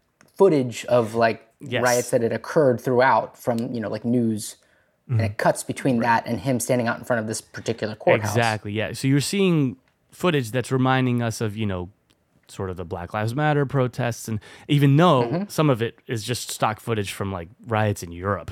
[0.42, 1.84] footage of like Yes.
[1.84, 4.56] riots that had occurred throughout from you know like news
[5.08, 8.32] and it cuts between that and him standing out in front of this particular courthouse
[8.36, 8.72] Exactly.
[8.72, 8.94] Yeah.
[8.94, 9.76] So you're seeing
[10.12, 11.90] footage that's reminding us of you know,
[12.48, 15.44] sort of the Black Lives Matter protests, and even though Mm-hmm.
[15.50, 18.52] some of it is just stock footage from like riots in Europe.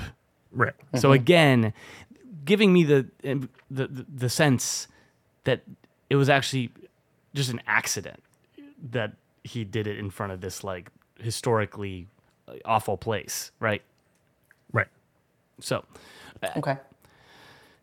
[0.52, 0.74] Right.
[0.96, 1.72] So again,
[2.44, 4.86] giving me the, the the the sense
[5.44, 5.62] that
[6.10, 6.70] it was actually
[7.34, 8.22] just an accident
[8.92, 12.06] that he did it in front of this like historically
[12.48, 13.82] uh, awful place, right?
[14.72, 14.88] Right.
[15.60, 15.84] So
[16.56, 16.76] okay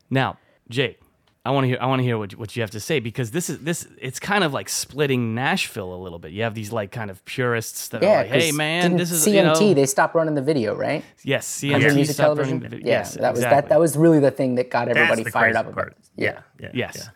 [0.10, 0.38] now,
[0.70, 1.00] Jake,
[1.46, 3.00] I want to hear I want to hear what you- what you have to say
[3.00, 6.32] because this is this it's kind of like splitting Nashville a little bit.
[6.32, 9.26] You have these like kind of purists that yeah are like, "Hey man, this is
[9.26, 12.60] cmt you know, they stopped running the video right yes, Country CMT music stopped television
[12.62, 13.62] running the- yeah yes, that was exactly.
[13.62, 15.76] that that was really the thing that got That's everybody the fired crazy up about
[15.76, 15.88] part.
[15.94, 16.70] it yeah Yeah.
[16.74, 16.96] Yes.
[16.98, 17.10] yeah.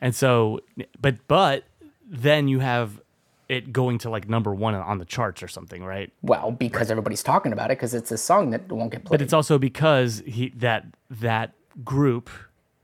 [0.00, 0.60] And so,
[1.00, 1.64] but but
[2.06, 3.00] then you have
[3.48, 6.12] it going to like number one on the charts or something, right?
[6.22, 9.18] well because everybody's talking about it because it's a song that won't get played.
[9.18, 11.52] But it's also because he that that
[11.84, 12.30] group,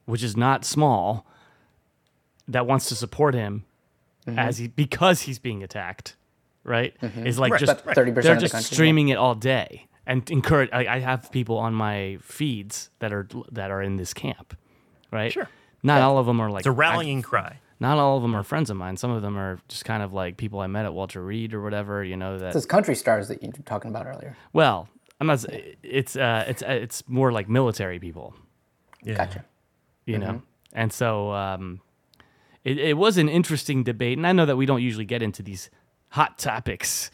[0.06, 1.26] which is not small,
[2.48, 3.64] that wants to support him
[4.26, 4.38] mm-hmm.
[4.38, 6.16] as he because he's being attacked,
[6.64, 6.94] right?
[7.00, 7.26] Mm-hmm.
[7.26, 8.60] Is like Right, just 30% they're of the just country, yeah.
[8.60, 10.70] streaming it all day and encourage.
[10.72, 14.56] I, I have people on my feeds that are that are in this camp,
[15.10, 15.32] right?
[15.32, 15.48] Sure.
[15.82, 17.58] Not all of them are like It's a rallying cry.
[17.80, 18.96] Not all of them are friends of mine.
[18.96, 21.62] Some of them are just kind of like people I met at Walter Reed or
[21.62, 22.04] whatever.
[22.04, 22.52] You know that.
[22.52, 24.88] those country stars that you were talking about earlier Well,
[25.20, 25.44] I'm not.
[25.82, 28.34] It's uh, it's uh, it's more like military people,
[29.02, 29.14] Yeah.
[29.14, 29.44] gotcha
[30.06, 30.42] you know.
[30.72, 31.80] And so um,
[32.64, 35.42] it it was an interesting debate, and I know that we don't usually get into
[35.42, 35.70] these
[36.10, 37.10] hot topics,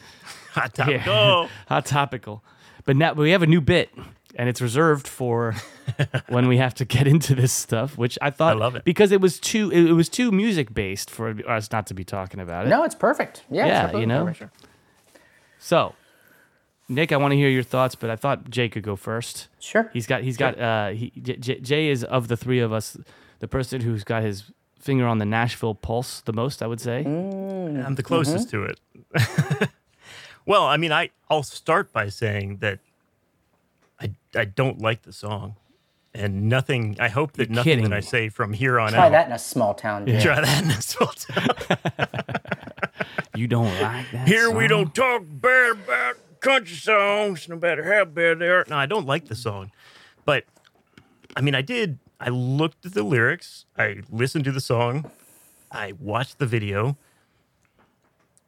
[0.51, 1.01] Hot topic.
[1.05, 1.11] Yeah.
[1.11, 2.43] Oh, hot topical,
[2.85, 3.89] but now we have a new bit.
[4.35, 5.55] And it's reserved for
[6.27, 8.83] when we have to get into this stuff, which I thought I love it.
[8.83, 12.03] because it was too it, it was too music based for us not to be
[12.03, 12.69] talking about it.
[12.69, 14.25] no it's perfect yeah Yeah, perfect, you know?
[14.25, 14.55] perfect.
[15.59, 15.95] So,
[16.89, 19.47] Nick, I want to hear your thoughts, but I thought Jay could go first.
[19.59, 22.71] sure He's got he's got uh he J- J- Jay is of the three of
[22.73, 22.97] us
[23.39, 27.03] the person who's got his finger on the Nashville pulse the most, I would say.
[27.05, 28.79] I'm the closest to it.
[30.45, 32.79] well, I mean, I I'll start by saying that
[33.99, 35.55] I I don't like the song,
[36.13, 36.97] and nothing.
[36.99, 39.11] I hope that You're nothing kidding that I say from here on try out.
[39.11, 40.21] that in a small town Jay.
[40.21, 41.47] Try that in a small town.
[43.35, 44.27] You don't like that?
[44.27, 48.65] Here we don't talk bad about country songs, no matter how bad they are.
[48.67, 49.71] No, I don't like the song,
[50.25, 50.45] but
[51.35, 51.99] I mean, I did.
[52.19, 53.65] I looked at the lyrics.
[53.77, 55.11] I listened to the song.
[55.71, 56.97] I watched the video,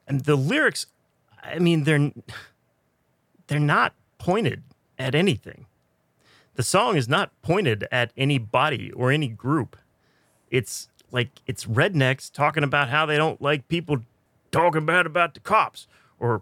[0.08, 0.88] and the lyrics.
[1.44, 2.12] I mean, they're
[3.48, 4.64] they're not pointed
[5.00, 5.66] at anything.
[6.56, 9.78] The song is not pointed at anybody or any group.
[10.52, 14.00] It's like it's rednecks talking about how they don't like people
[14.52, 15.88] talking bad about the cops
[16.20, 16.42] or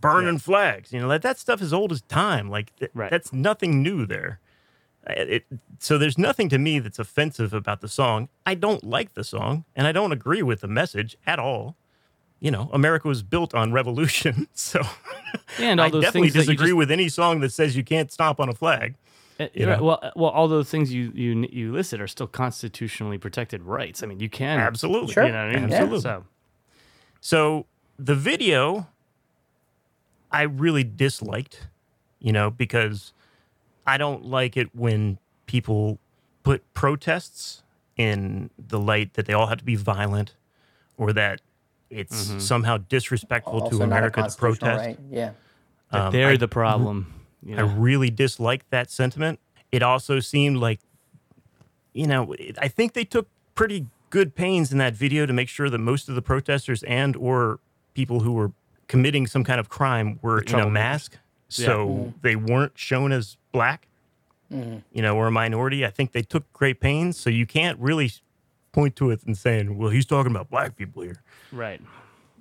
[0.00, 0.92] burning flags.
[0.92, 2.48] You know, that, that stuff is old as time.
[2.48, 3.10] Like th- Right.
[3.10, 4.38] that's nothing new there.
[5.08, 5.44] It,
[5.78, 8.28] so there's nothing to me that's offensive about the song.
[8.44, 11.76] I don't like the song, and I don't agree with the message at all.
[12.40, 14.80] You know, America was built on revolution, so
[15.58, 17.84] Yeah, and all I those definitely things disagree just- with any song that says you
[17.84, 18.94] can't stomp on a flag.
[19.40, 19.84] Uh, you right, know?
[19.84, 24.02] Well, uh, well, all those things you you you listed are still constitutionally protected rights.
[24.02, 25.26] I mean, you can Absolutely, Sure.
[25.26, 25.70] You know what I mean?
[25.72, 26.00] Absolutely.
[26.00, 26.24] So,
[27.20, 27.66] So
[27.98, 28.88] the video,
[30.30, 31.68] I really disliked,
[32.18, 33.12] you know, because
[33.86, 35.98] I don't like it when people
[36.42, 37.62] put protests
[37.96, 40.34] in the light that they all have to be violent
[40.96, 41.40] or that
[41.90, 42.38] it's mm-hmm.
[42.38, 44.86] somehow disrespectful Also to not America to protest.
[44.86, 44.98] right.
[45.10, 45.32] Yeah.
[45.92, 47.12] That um, they're the problem.
[47.44, 49.38] You I really disliked that sentiment.
[49.70, 50.80] It also seemed like,
[51.92, 55.70] you know, I think they took pretty good pains in that video to make sure
[55.70, 57.60] that most of the protesters and or
[57.94, 58.52] people who were
[58.88, 60.72] committing some kind of crime were in a troublemakers.
[60.72, 61.18] mask,
[61.48, 62.10] so mm-hmm.
[62.22, 63.88] they weren't shown as black,
[64.52, 64.78] mm-hmm.
[64.92, 65.84] you know, or a minority.
[65.84, 68.12] I think they took great pains, so you can't really
[68.76, 71.80] point to it and saying, "Well, he's talking about black people here." right.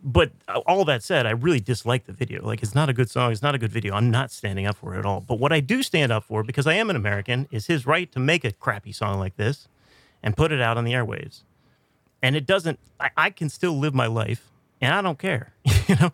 [0.03, 2.45] but uh, all that said, I really dislike the video.
[2.45, 3.31] Like, it's not a good song.
[3.31, 3.95] It's not a good video.
[3.95, 5.21] I'm not standing up for it at all.
[5.21, 8.11] But what I do stand up for, because I am an American, is his right
[8.11, 9.67] to make a crappy song like this
[10.21, 11.43] and put it out on the airwaves.
[12.21, 15.53] And it doesn't, I, I can still live my life and I don't care.
[15.87, 16.11] you know,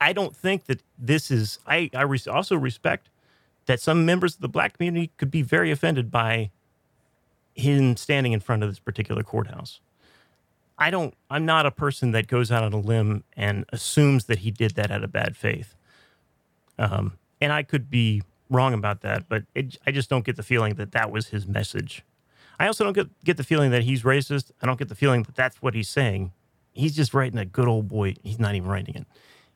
[0.00, 3.08] I- don't think that this is, I, I also respect
[3.66, 6.50] that some members of the black community could be very offended by
[7.54, 9.80] him standing in front of this particular courthouse.
[10.78, 11.14] I don't.
[11.30, 14.72] I'm not a person that goes out on a limb and assumes that he did
[14.72, 15.74] that out of bad faith.
[16.78, 20.42] Um, and I could be wrong about that, but it, I just don't get the
[20.42, 22.02] feeling that that was his message.
[22.58, 24.50] I also don't get get the feeling that he's racist.
[24.60, 26.32] I don't get the feeling that that's what he's saying.
[26.72, 28.14] He's just writing a good old boy.
[28.22, 29.06] He's not even writing it.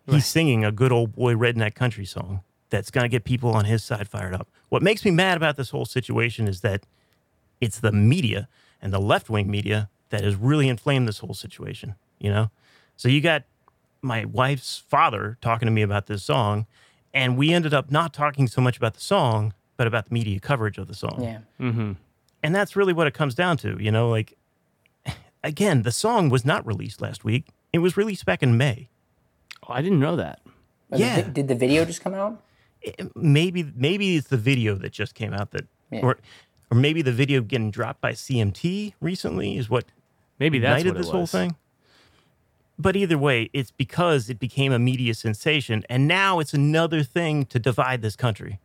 [0.08, 3.64] He's singing a good old boy redneck country song that's going to get people on
[3.64, 4.48] his side fired up.
[4.68, 6.84] What makes me mad about this whole situation is that
[7.60, 8.48] it's the media
[8.82, 12.50] and the left wing media that has really inflamed this whole situation, you know?
[12.96, 13.44] So you got
[14.02, 16.66] my wife's father talking to me about this song,
[17.12, 20.38] and we ended up not talking so much about the song, but about the media
[20.40, 21.18] coverage of the song.
[21.22, 21.38] Yeah.
[21.60, 21.92] Mm-hmm.
[22.42, 24.08] And that's really what it comes down to, you know?
[24.08, 24.36] Like,
[25.42, 28.88] again, the song was not released last week, it was released back in May.
[29.68, 30.40] Oh, I didn't know that.
[30.90, 31.16] Was Yeah.
[31.22, 32.42] vi- did the video just come out?
[32.80, 36.00] It- maybe maybe it's the video that just came out that Yeah.
[36.02, 36.18] or
[36.70, 39.84] or maybe the video getting dropped by CMT recently is what
[40.38, 41.56] Maybe that's ignited what this whole thing.
[42.78, 47.46] But either way, it's because it became a media sensation, and now it's another thing
[47.46, 48.60] to divide this country.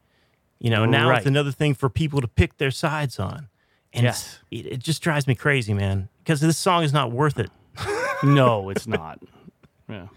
[0.59, 1.17] You know, now Right.
[1.19, 3.47] it's another thing for people to pick their sides on,
[3.93, 4.39] and Yes.
[4.51, 6.09] it, it just drives me crazy, man.
[6.19, 7.49] Because this song is not worth it.
[8.23, 9.19] No, it's not.
[9.89, 10.07] Yeah.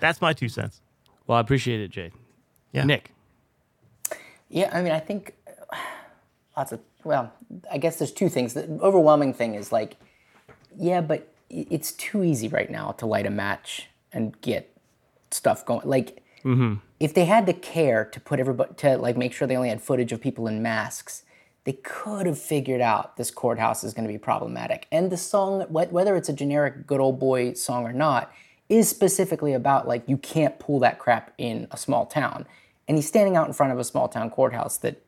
[0.00, 0.80] That's my two cents.
[1.26, 2.10] Well, I appreciate it, Jay.
[2.72, 2.84] Yeah.
[2.84, 3.12] Nick.
[4.48, 5.34] Yeah, I mean, I think
[6.56, 6.80] lots of.
[7.04, 7.32] Well,
[7.70, 8.54] I guess there's two things.
[8.54, 9.96] The overwhelming thing is like,
[10.76, 14.74] yeah, but it's too easy right now to light a match and get
[15.30, 15.86] stuff going.
[15.88, 16.74] Like, mm-hmm.
[17.00, 19.82] if they had the care to put everybody to like make sure they only had
[19.82, 21.24] footage of people in masks,
[21.64, 24.86] they could have figured out this courthouse is going to be problematic.
[24.90, 28.32] And the song, wh- whether it's a generic good old boy song or not,
[28.68, 32.46] is specifically about like you can't pull that crap in a small town.
[32.88, 35.02] And he's standing out in front of a small town courthouse that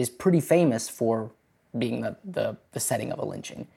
[0.00, 1.30] is pretty famous for
[1.76, 3.68] being the, the, the setting of a lynching.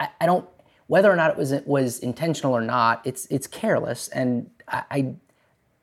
[0.00, 0.48] I, I don't
[0.88, 3.02] whether or not it was it was intentional or not.
[3.04, 5.14] It's it's careless, and I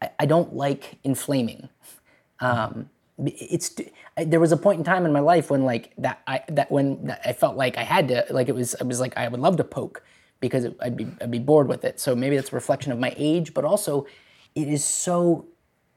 [0.01, 1.69] I, I don't like inflaming.
[2.39, 2.89] Um,
[3.25, 3.75] it's
[4.17, 6.71] I, there was a point in time in my life when like that I that
[6.71, 9.39] when I felt like I had to like it was I was like I would
[9.39, 10.03] love to poke
[10.39, 11.99] because it, I'd be I'd be bored with it.
[11.99, 14.05] So maybe that's a reflection of my age, but also
[14.55, 15.47] it is so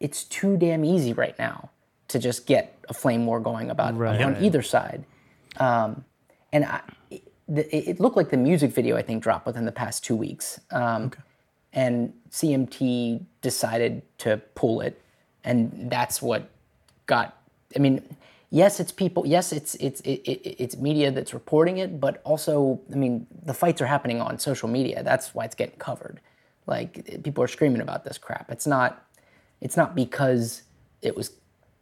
[0.01, 1.71] it's too damn easy right now
[2.09, 4.21] to just get a flame war going about Right.
[4.23, 5.05] on either side.
[5.59, 6.05] Um,
[6.53, 10.05] and I, it, it looked like the music video I think dropped within the past
[10.05, 10.61] two weeks.
[10.71, 11.13] Um,
[11.73, 14.99] And CMT decided to pull it,
[15.45, 16.49] and that's what
[17.05, 17.37] got.
[17.77, 18.01] I mean,
[18.51, 19.27] yes, it's people.
[19.27, 23.53] Yes, it's it's it, it, it's media that's reporting it, but also, I mean, the
[23.53, 25.03] fights are happening on social media.
[25.03, 26.21] That's why it's getting covered.
[26.67, 28.51] Like people are screaming about this crap.
[28.51, 29.05] It's not.
[29.61, 30.63] It's not because
[31.03, 31.31] it was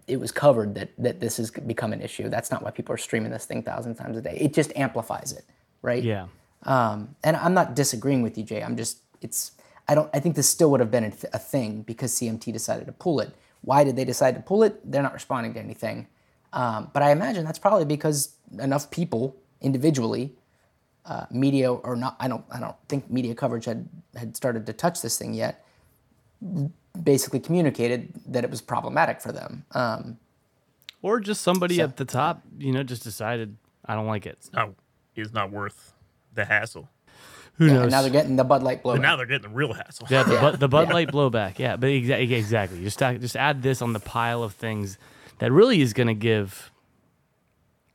[0.07, 2.29] it was covered that that this has become an issue.
[2.29, 4.37] That's not why people are streaming this thing thousands of times a day.
[4.41, 5.45] It just amplifies it,
[5.83, 6.03] right?
[6.03, 6.27] Yeah.
[6.65, 8.63] Um, and I'm not disagreeing with you, Jay.
[8.63, 9.53] I'm just it's
[9.89, 12.53] I don't I think this still would have been a, th- a thing because CMT
[12.53, 13.35] decided to pull it.
[13.63, 14.91] Why did they decide to pull it?
[14.91, 16.09] They're not responding to anything.
[16.53, 20.35] Um, but I imagine that's probably because enough people individually,
[21.05, 22.17] uh, media or not.
[22.21, 25.65] I don't I don't think media coverage had had started to touch this thing yet.
[27.03, 29.65] Basically communicated that it was problematic for them.
[29.73, 30.19] Um,
[31.03, 34.39] Or just somebody at the top, you know, just decided I don't like it.
[34.55, 34.75] No,
[35.17, 35.93] is not worth
[36.35, 36.89] the hassle.
[37.57, 37.91] Who and knows?
[37.91, 38.95] now they're getting the Bud Light blow.
[38.95, 40.09] But now they're getting the real hassle.
[40.11, 41.59] Yeah, the, Bud, the Bud Light blowback.
[41.59, 42.83] Yeah, but exa- exactly.
[42.83, 44.99] Just add, just add this on the pile of things
[45.39, 46.73] that really is going to give,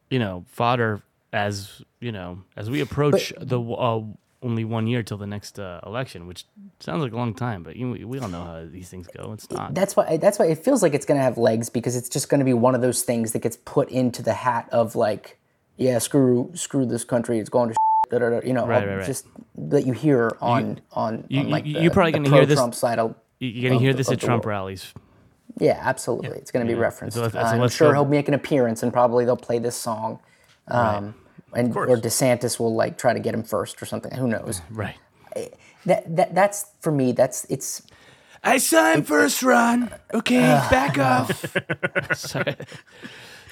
[0.10, 4.02] you know, fodder as you know as we approach the uh,
[4.42, 6.46] only one year till the next uh, election, which
[6.80, 9.08] sounds like a long time, but you know, we, we all know how these things
[9.08, 9.34] go.
[9.34, 9.74] It's not.
[9.74, 10.18] That's why.
[10.18, 12.46] That's why it feels like it's going to have legs because it's just going to
[12.46, 15.38] be one of those things that gets put into the hat of like,
[15.78, 17.40] yeah, screw, screw this country.
[17.40, 17.76] It's going to.
[18.10, 19.06] da, da, da, you know, Right, right, right.
[19.06, 22.46] just that you hear on on, you- on like you- the, you're probably gonna hear
[22.46, 22.98] this- pro-Trump side.
[23.00, 24.94] Of, You- You're gonna hear this at Trump rallies.
[25.60, 26.30] Yeah, absolutely.
[26.38, 27.16] It's going to be referenced.
[27.18, 29.76] So let's- so I'm sure go- he'll make an appearance, and probably they'll play this
[29.76, 30.20] song.
[30.70, 31.16] Um,
[31.54, 31.88] and or.
[31.98, 34.12] DeSantis will like try to get him first or something.
[34.14, 34.62] Who knows?
[34.72, 34.96] Right.
[35.36, 35.48] Eh,
[35.86, 37.12] that, that that's for me.
[37.14, 37.84] That's it's
[38.44, 39.92] I saw him first run.
[40.14, 41.56] Okay, back off.
[42.16, 42.56] Sorry.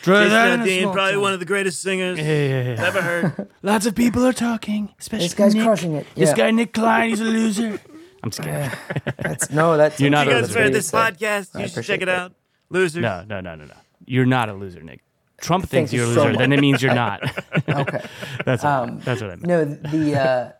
[0.03, 1.21] Try that Dean, probably town.
[1.21, 2.86] one of the greatest singers Yeah, yeah, yeah.
[2.88, 3.49] ever heard.
[3.63, 5.63] Lots of people are talking, especially this guy's Nick.
[5.65, 6.07] crushing it.
[6.15, 7.79] This guy Nick Klein, he's a loser.
[8.23, 8.71] I'm just kidding.
[9.17, 9.75] That's no.
[9.77, 10.60] That's You're not you a guys loser.
[10.60, 11.60] heard this podcast?
[11.60, 12.19] You should check it that.
[12.19, 12.33] out.
[12.69, 13.01] Loser.
[13.01, 13.73] No, no, no, no, no.
[14.05, 15.01] You're not a loser, Nick.
[15.41, 16.38] Trump thinks you you're a loser, much.
[16.39, 17.21] then it means you're not.
[17.69, 18.06] okay.
[18.45, 19.45] that's what, that's what I meant.
[19.47, 20.52] No, the uh,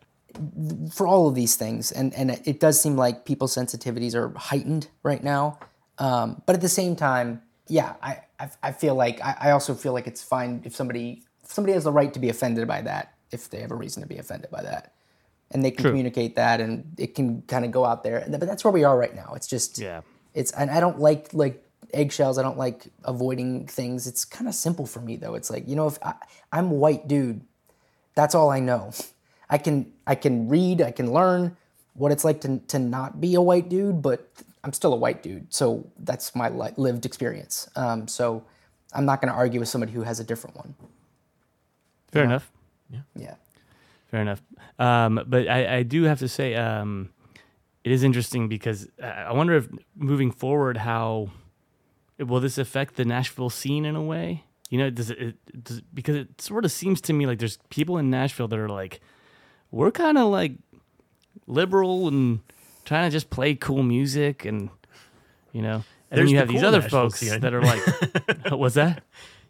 [0.94, 4.88] for all of these things, and and it does seem like people's sensitivities are heightened
[5.04, 5.60] right now.
[5.98, 9.74] Um, but at the same time, yeah, I I, I feel like I, I also
[9.74, 12.82] feel like it's fine if somebody if somebody has the right to be offended by
[12.82, 14.94] that if they have a reason to be offended by that,
[15.52, 15.92] and they can True.
[15.92, 18.18] communicate that, and it can kind of go out there.
[18.20, 19.34] And- But that's where we are right now.
[19.36, 20.02] It's just Yeah.
[20.36, 22.38] it's and I don't like like eggshells.
[22.38, 24.08] I don't like avoiding things.
[24.08, 25.36] It's kind of simple for me though.
[25.36, 26.14] It's like you know if I,
[26.52, 27.42] I'm a white dude,
[28.16, 28.92] that's all I know.
[29.50, 30.82] I can I can read.
[30.82, 31.56] I can learn
[31.94, 34.28] what it's like to to not be a white dude, but
[34.64, 35.54] I'm still a white dude.
[35.54, 37.70] So that's my li- lived experience.
[37.76, 38.44] Um, so
[38.94, 40.76] I'm not going to argue with somebody who has a different one.
[42.12, 42.52] Fair enough.
[42.90, 43.00] Yeah.
[43.16, 43.36] Yeah.
[44.12, 44.42] Fair enough.
[44.80, 47.10] Um, but I, I do have to say, um,
[47.84, 51.30] it is interesting because I I wonder if moving forward, how
[52.20, 54.44] will this affect the Nashville scene in a way?
[54.70, 57.58] You know, does it, it does, because it sort of seems to me like there's
[57.70, 59.00] people in Nashville that are like,
[59.72, 60.54] we're kind of like
[61.46, 62.40] liberal and
[62.86, 64.70] trying to just play cool music and,
[65.54, 67.40] you know, and There's then you the have these other Nashville folks scene.
[67.40, 69.04] that are like, what's that?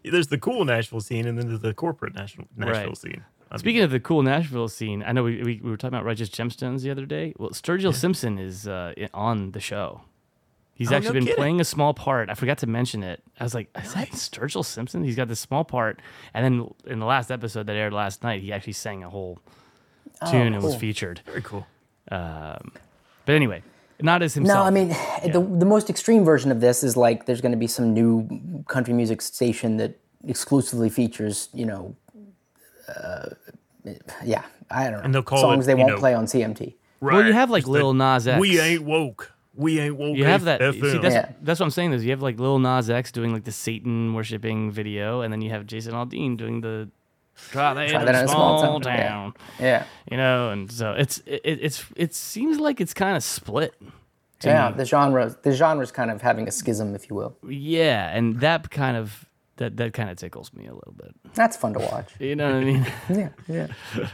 [0.03, 2.97] There's the cool Nashville scene, and then there's the corporate Nashville, Nashville Right.
[2.97, 3.23] scene.
[3.57, 6.29] Speaking of the cool Nashville scene, I know we, we, we were talking about Righteous
[6.29, 7.33] Gemstones the other day.
[7.37, 10.01] Well, Sturgill Simpson is uh, on the show.
[10.77, 11.35] He's Oh, actually no been kidding.
[11.35, 12.29] playing a small part.
[12.29, 13.23] I forgot to mention it.
[13.39, 15.03] I was like, is that Sturgill Simpson?
[15.03, 15.99] He's got this small part.
[16.33, 19.39] And then in the last episode that aired last night, he actually sang a whole
[20.29, 21.21] tune and was featured.
[21.25, 21.65] very cool.
[22.09, 23.63] But anyway,
[24.01, 24.57] not as himself.
[24.59, 24.89] No, I mean
[25.31, 28.63] the the most extreme version of this is like there's going to be some new
[28.67, 31.95] country music station that exclusively features you know,
[32.87, 33.29] uh,
[34.23, 36.75] yeah, I don't know, And they'll call songs it, they won't know, play on CMT.
[36.99, 37.15] Right.
[37.17, 38.39] well, you have like Lil the, Nas X.
[38.39, 39.31] We ain't woke.
[39.57, 40.15] We ain't woke.
[40.15, 40.61] You have that.
[40.61, 41.31] you See, that's, Yeah.
[41.41, 41.91] that's what I'm saying.
[41.93, 45.41] Is you have like Lil Nas X doing like the Satan worshiping video, and then
[45.41, 46.89] you have Jason Aldean doing the
[47.51, 48.93] try that, Try in, that a small, town.
[48.95, 49.07] Yeah.
[49.07, 49.33] town.
[49.59, 53.73] Yeah, You know, and so it's it, it's it seems like it's kind of split.
[54.43, 54.69] yeah.
[54.69, 54.77] me.
[54.77, 57.35] The genre, the genre's kind of having a schism, if you will.
[57.47, 59.25] Yeah, and that kind of
[59.57, 61.15] that that kind of tickles me a little bit.
[61.33, 62.11] That's fun to watch.
[62.19, 62.85] You know what I mean?
[63.09, 63.67] Yeah, yeah.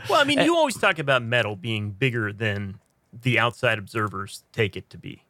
[0.09, 0.45] Well, I mean, eh.
[0.45, 2.79] you always talk about metal being bigger than
[3.11, 5.21] the outside observers take it to be,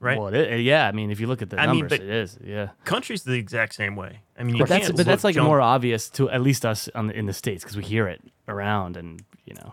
[0.00, 0.18] right?
[0.18, 0.86] Well, it, yeah.
[0.88, 2.38] I mean, if you look at the I mean, numbers, but- it is.
[2.44, 2.68] Yeah.
[2.84, 4.20] Country's the exact same way.
[4.38, 6.66] I mean, you But that's can't but that's like jump- more obvious to at least
[6.66, 9.72] us on the, in the states because we hear it around, and you know,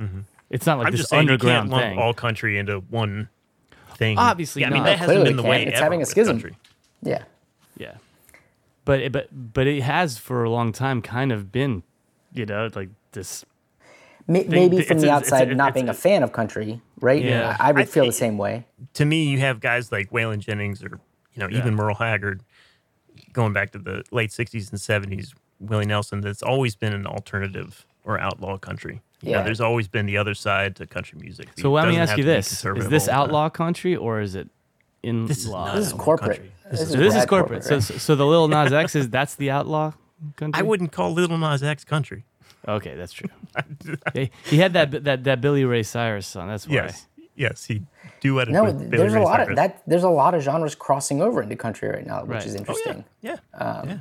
[0.00, 0.20] mm-hmm.
[0.48, 1.98] it's not like I'm this just saying you underground can't lump thing.
[1.98, 3.28] all country into one
[3.96, 4.16] thing.
[4.18, 4.86] Obviously yeah, I mean not.
[4.90, 5.50] that hasn't been the can't.
[5.50, 6.36] way It's ever having a schism.
[6.40, 6.56] country.
[7.02, 7.24] Yeah.
[7.76, 7.94] Yeah,
[8.84, 11.82] but it, but but it has for a long time kind of been,
[12.34, 13.44] you know, like this.
[14.26, 16.32] Maybe it's from a- the it's a- outside, it's not a- being a fan of
[16.32, 17.22] country, right?
[17.22, 17.56] Yeah.
[17.58, 18.66] I, I would I feel the same way.
[18.94, 21.00] To me, you have guys like Waylon Jennings or
[21.34, 22.42] you know even Merle Haggard,
[23.32, 25.34] going back to the late '60s and '70s.
[25.60, 26.20] Willie Nelson.
[26.22, 29.02] That's always been an alternative or outlaw country.
[29.20, 29.44] You know, Yeah.
[29.44, 31.48] there's always been the other side to country music.
[31.58, 33.14] So let me ask you this: Is this all the time.
[33.20, 34.48] outlaw country or is it
[35.02, 35.74] in This is law?
[35.74, 36.38] This is corporate.
[36.38, 36.52] country.
[36.70, 37.64] This, So this is rad corporate.
[37.64, 37.82] So, right?
[37.82, 39.92] so so the Lil Nas X is that's the outlaw
[40.36, 40.58] country.
[40.58, 42.24] I wouldn't call Little Nas X country.
[42.68, 43.28] Okay, that's true.
[44.14, 46.48] he, he had that that that Billy Ray Cyrus song.
[46.48, 46.74] That's why.
[46.74, 47.82] Yes, yes, he
[48.22, 49.82] duetted no, with Billy there's a Ray lot of that.
[49.86, 52.46] There's a lot of genres crossing over into country right now, which Right.
[52.46, 52.58] is Oh, yeah.
[52.60, 53.04] interesting.
[53.22, 53.98] Yeah, Um, yeah.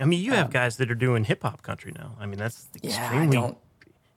[0.00, 2.16] I mean, you have guys that are doing hip hop country now.
[2.18, 3.58] I mean, that's extremely, don't.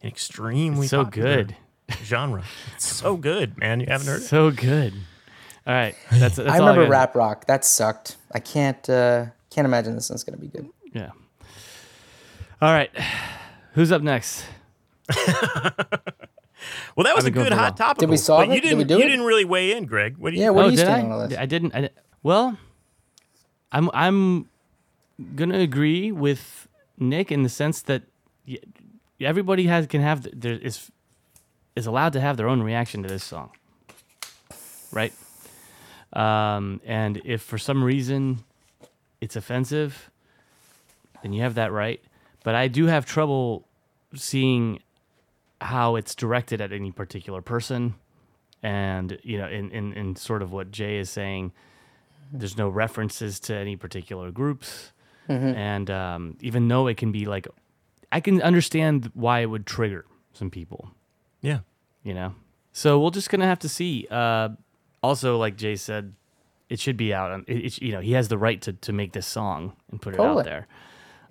[0.01, 1.55] an extremely So good.
[2.03, 2.43] genre.
[2.75, 3.79] It's so good, man.
[3.81, 4.25] You haven't heard it?
[4.25, 4.93] So good.
[5.67, 6.91] All right, that's, that's I remember got.
[6.91, 7.45] rap rock.
[7.47, 8.17] That sucked.
[8.31, 10.69] I can't uh, can't imagine this one's gonna be good.
[10.93, 11.09] Yeah.
[12.61, 12.89] All right,
[13.75, 14.45] who's up next?
[16.95, 17.99] Well, that was a good hot topic.
[17.99, 18.61] Did we solve but you it?
[18.61, 18.77] Did didn't.
[18.79, 19.09] we do you it?
[19.09, 20.17] didn't really weigh in, Greg.
[20.17, 20.43] What do you?
[20.43, 20.91] Yeah, what oh, are you did I?
[20.91, 21.37] standing on this?
[21.37, 21.75] I didn't.
[21.75, 22.57] I, didn't- well,
[23.71, 24.49] I'm I'm
[25.35, 26.67] gonna agree with
[26.97, 28.03] Nick in the sense that
[29.19, 30.89] everybody has can have th- there is
[31.75, 33.51] is allowed to have their own reaction to this song,
[34.91, 35.13] right?
[36.13, 38.39] Um, and if for some reason
[39.19, 40.09] it's offensive,
[41.21, 42.01] then you have that right.
[42.45, 43.67] But I do have trouble
[44.13, 44.79] seeing
[45.59, 47.95] how it's directed at any particular person,
[48.61, 51.51] and you know, in in, in sort of what Jay is saying,
[52.31, 54.91] there's no references to any particular groups,
[55.27, 57.47] and um, even though it can be like,
[58.11, 60.91] I can understand why it would trigger some people
[61.41, 61.59] Yeah.
[62.03, 62.35] you know.
[62.73, 64.05] So we're just gonna have to see.
[64.11, 64.49] Uh,
[65.01, 66.13] also, like Jay said,
[66.69, 67.31] it should be out.
[67.31, 69.99] On, it, it, you know, he has the right to, to make this song and
[69.99, 70.39] put it Totally.
[70.41, 70.67] out there.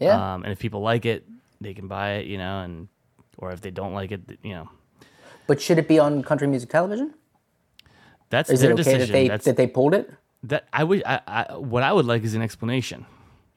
[0.00, 0.34] Yeah.
[0.34, 1.24] Um, and if people like it,
[1.60, 2.26] they can buy it.
[2.26, 2.88] You know, and
[3.38, 4.68] or if they don't like it, you know,
[5.46, 7.14] but should it be on country music television?
[8.30, 9.00] that's Is their it okay decision.
[9.06, 10.10] that they that's that they pulled it?
[10.44, 11.02] that I would.
[11.06, 13.06] I, I, what I would like is an explanation.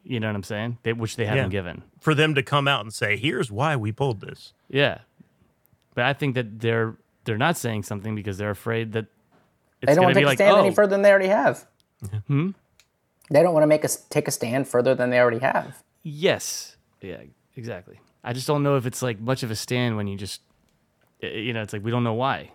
[0.04, 0.78] You know what I'm saying?
[0.84, 1.50] They, which they haven't Yeah.
[1.50, 1.84] given.
[2.00, 4.54] For them to come out and say, here's why we pulled this.
[4.70, 5.00] Yeah,
[5.96, 9.08] but I think that they're they're not saying something because they're afraid that
[9.82, 11.02] it's They don't gonna want to be take a like, stand oh, any further than
[11.02, 11.66] they already have.
[12.28, 12.52] Hmm?
[13.30, 15.84] They don't want to make us take a stand further than they already have.
[16.04, 16.78] Yes.
[17.02, 17.22] Yeah,
[17.56, 18.00] exactly.
[18.24, 20.42] I just don't know if it's like much of a stand when you just,
[21.22, 22.52] you know, it's like we don't know why.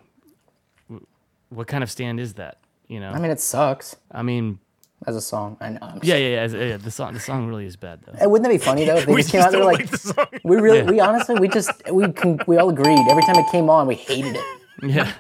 [1.51, 2.59] What kind of stand is that?
[2.88, 4.59] You know, I mean, it sucks I mean,
[5.07, 5.57] as a song.
[5.61, 5.78] I know.
[5.82, 6.76] I'm yeah, yeah, yeah, as- yeah.
[6.76, 8.28] The song, the song really is bad though.
[8.28, 8.97] Wouldn't that be funny though?
[8.97, 10.78] If they We just came out just and they were don't like, like we really,
[10.78, 10.90] Yeah.
[10.90, 12.99] we honestly, we just, we can, we all agreed.
[13.11, 14.45] Every time it came on, we hated it.
[14.84, 15.12] Yeah,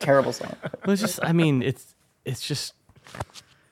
[0.00, 0.56] Terrible song.
[0.84, 1.94] well, it's just, I mean, it's,
[2.24, 2.74] it's just,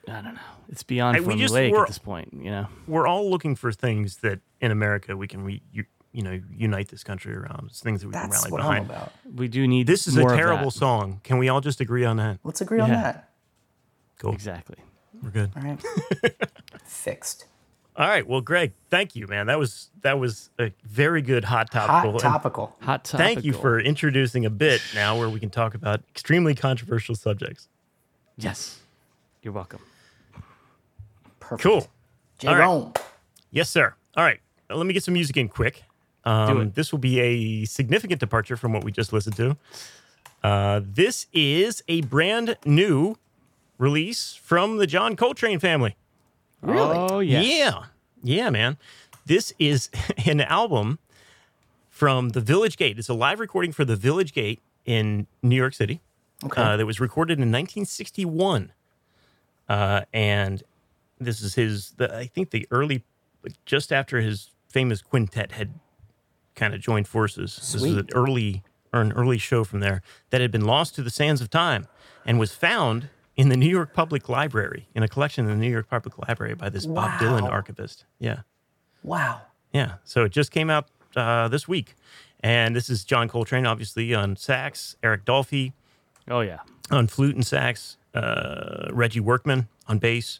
[0.09, 0.39] I don't know.
[0.69, 2.33] It's beyond Hey, we just formulaic at this point.
[2.33, 6.23] You know, We're all looking for things that in America we can, re, you, you
[6.23, 7.65] know, unite this country around.
[7.67, 8.85] It's things that we can That's rally what behind.
[8.85, 9.11] I'm about.
[9.35, 11.21] we do need This is a more of terrible song.
[11.23, 12.39] Can we all just agree on that?
[12.43, 13.29] Let's agree on that.
[14.19, 14.33] Cool.
[14.33, 14.77] Exactly.
[15.23, 15.51] We're good.
[15.55, 15.79] All right.
[16.83, 17.45] Fixed.
[17.95, 18.25] All right.
[18.25, 19.47] Well, Greg, thank you, man.
[19.47, 22.11] That was that was a very good hot topical.
[22.11, 22.75] Hot and topical.
[22.81, 23.25] Hot topic.
[23.25, 27.67] Thank you for introducing a bit now where we can talk about extremely controversial subjects.
[28.37, 28.79] Yes,
[29.41, 29.81] you're welcome.
[31.49, 31.63] Perfect.
[31.63, 31.73] Cool.
[32.47, 32.61] All right.
[32.61, 32.93] Jerome.
[33.51, 33.95] Yes, sir.
[34.15, 34.39] All right.
[34.69, 35.83] Now, let me get some music in quick.
[36.25, 36.75] Um, it.
[36.75, 39.57] This will be a significant departure from what we just listened to.
[40.43, 43.15] Uh, this is a brand new
[43.79, 45.95] release from the John Coltrane family.
[46.61, 46.95] Really?
[46.95, 47.45] Oh yes.
[47.45, 47.83] Yeah.
[48.23, 48.77] Yeah, man.
[49.25, 49.89] This is
[50.25, 50.99] an album
[51.89, 52.99] from the Village Gate.
[52.99, 55.99] It's a live recording for the Village Gate in New York City.
[56.45, 56.61] Okay.
[56.61, 58.71] Uh, that was recorded in 1961.
[59.67, 60.63] Uh, and
[61.19, 63.03] this is his, the, I think the early,
[63.65, 65.73] just after his famous quintet had
[66.55, 67.55] kind of joined forces.
[67.55, 68.63] This is an early,
[68.93, 71.87] or an early show from there that had been lost to the sands of time
[72.25, 75.71] and was found in the New York Public Library, in a collection in the New
[75.71, 78.05] York Public Library by this Bob Dylan archivist.
[78.19, 78.41] Yeah.
[79.03, 79.41] wow.
[79.71, 79.93] Yeah.
[80.03, 81.95] So it just came out uh, this week.
[82.41, 85.73] And this is John Coltrane, obviously, on sax, Eric Dolphy
[86.29, 86.59] Oh yeah.
[86.91, 90.39] on flute and sax, uh, Reggie Workman on bass,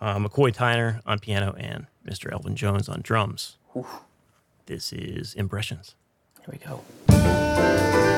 [0.00, 2.32] uh, McCoy Tyner on piano, and Mr.
[2.32, 3.56] Elvin Jones on drums.
[4.66, 5.94] This is Impressions.
[6.40, 8.15] Here we go.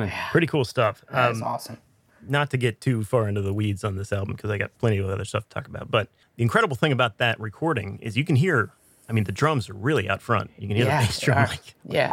[0.00, 0.14] Burning.
[0.30, 1.04] Pretty cool stuff.
[1.10, 1.78] That's Um, awesome.
[2.28, 4.98] not to get too far into the weeds on this album because I got plenty
[4.98, 5.90] of other stuff to talk about.
[5.90, 8.70] But the incredible thing about that recording is you can hear,
[9.08, 10.50] I mean, the drums are really out front.
[10.58, 11.46] You can hear Yeah, the bass drum.
[11.48, 12.12] Like, Yeah.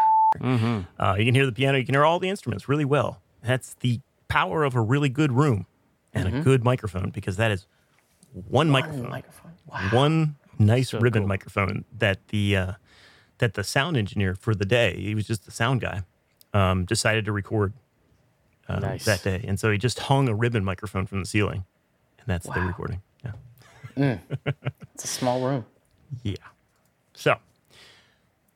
[1.00, 1.78] uh, you can hear the piano.
[1.78, 3.22] You can hear all the instruments really well.
[3.44, 5.66] That's the power of a really good room
[6.14, 7.66] and a good microphone because that is
[8.34, 9.10] one microphone.
[9.10, 9.52] Microphone.
[9.66, 9.90] Wow.
[9.92, 11.28] One nice So ribbon cool.
[11.30, 12.72] microphone that the uh,
[13.38, 16.02] that the sound engineer for the day, he was just the sound guy,
[16.58, 17.74] um, decided to record
[18.68, 19.06] uh, Nice.
[19.06, 21.64] that day, and so he just hung a ribbon microphone from the ceiling,
[22.20, 23.02] and that's the recording.
[23.24, 24.18] Yeah,
[24.94, 25.66] It's a small room.
[26.24, 26.36] yeah.
[27.14, 27.36] So,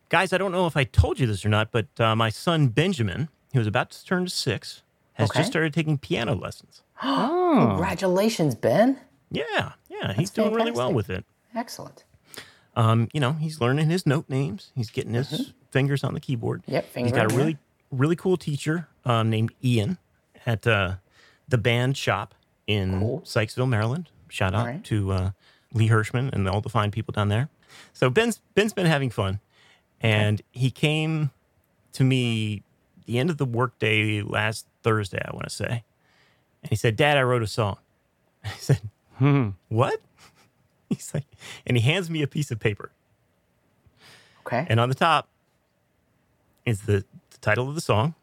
[0.09, 2.67] guys, I don't know if I told you this or not, but uh, my son
[2.67, 4.83] Benjamin, he was about to turn six,
[5.13, 5.39] has Okay.
[5.39, 6.81] just started taking piano lessons.
[7.03, 8.99] Oh, congratulations, Ben.
[9.31, 11.25] Yeah, yeah, he's doing really well with it.
[11.55, 12.03] Excellent.
[12.75, 14.71] Um, you know, he's learning his note names.
[14.75, 16.61] He's getting his fingers on the keyboard.
[16.63, 16.71] Mm-hmm.
[16.73, 17.57] Yep, He's got a really,
[17.91, 19.97] really cool teacher um, named Ian
[20.45, 20.95] at uh,
[21.47, 22.33] the band shop
[22.67, 23.21] in Cool.
[23.21, 24.09] Sykesville, Maryland.
[24.29, 24.83] Shout out right.
[24.85, 25.31] to uh,
[25.73, 27.49] Lee Hirschman and all the fine people down there.
[27.93, 29.39] So Ben's Ben's been having fun,
[30.01, 31.31] and he came
[31.93, 32.63] to me
[33.05, 35.83] the end of the workday last Thursday, I want to say,
[36.63, 37.77] and he said, "Dad, I wrote a song."
[38.43, 38.81] I said,
[39.17, 39.49] hmm.
[39.69, 40.01] "What?"
[40.89, 41.25] He's like,
[41.65, 42.91] and he hands me a piece of paper.
[44.45, 44.65] Okay.
[44.69, 45.29] And on the top
[46.65, 47.05] is the
[47.41, 48.15] title of the song.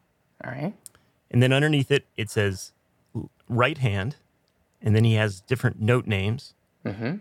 [0.43, 0.73] All right.
[1.31, 2.71] And then underneath it, it says
[3.47, 4.15] right hand.
[4.81, 6.53] And then he has different note names.
[6.85, 7.17] Mm-hmm.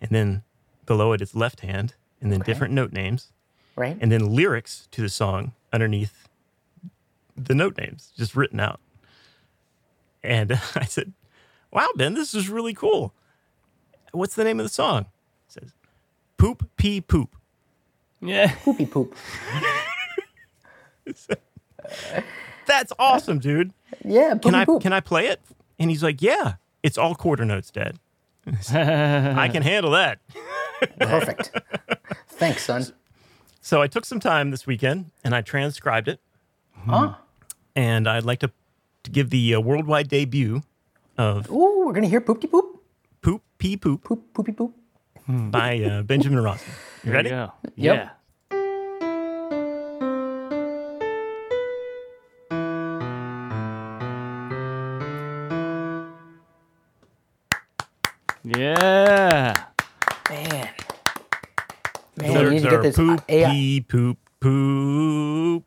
[0.00, 0.42] And then
[0.86, 1.94] below it is left hand.
[2.20, 3.32] And then different note names.
[3.76, 3.96] Right.
[4.00, 6.28] And then lyrics to the song underneath
[7.36, 8.80] the note names, just written out.
[10.22, 11.12] And I said,
[11.72, 13.12] Wow, Ben, this is really cool.
[14.12, 15.06] What's the name of the song?
[15.48, 15.74] It says,
[16.38, 17.34] Poop Pee Poop.
[18.20, 18.54] Yeah.
[18.62, 19.14] Poopy poop.
[22.66, 23.72] That's awesome, dude.
[24.04, 24.34] Yeah.
[24.34, 24.82] Poopy Can I poop.
[24.82, 25.40] can I play it?
[25.78, 27.98] And he's like, Yeah, it's all quarter notes, Dad.
[28.72, 30.18] I can handle that.
[31.00, 31.50] Perfect.
[32.28, 32.84] Thanks, son.
[33.60, 36.20] So I took some time this weekend and I transcribed it.
[36.86, 37.14] Huh?
[37.74, 38.50] And I'd like to,
[39.04, 40.60] to give the uh, worldwide debut
[41.16, 42.82] of Ooh, we're gonna hear poopy poop.
[43.22, 44.74] Poop Pee Poop Poop poopy poop.
[45.26, 46.68] by uh, Benjamin Rossman.
[47.04, 47.30] You ready?
[47.30, 47.50] Yeah.
[47.76, 47.96] Yep.
[47.96, 48.10] Yeah.
[58.72, 59.54] Man.
[62.16, 63.50] The Man, you need lyrics to are get this poop AI.
[63.50, 65.64] pee poop poop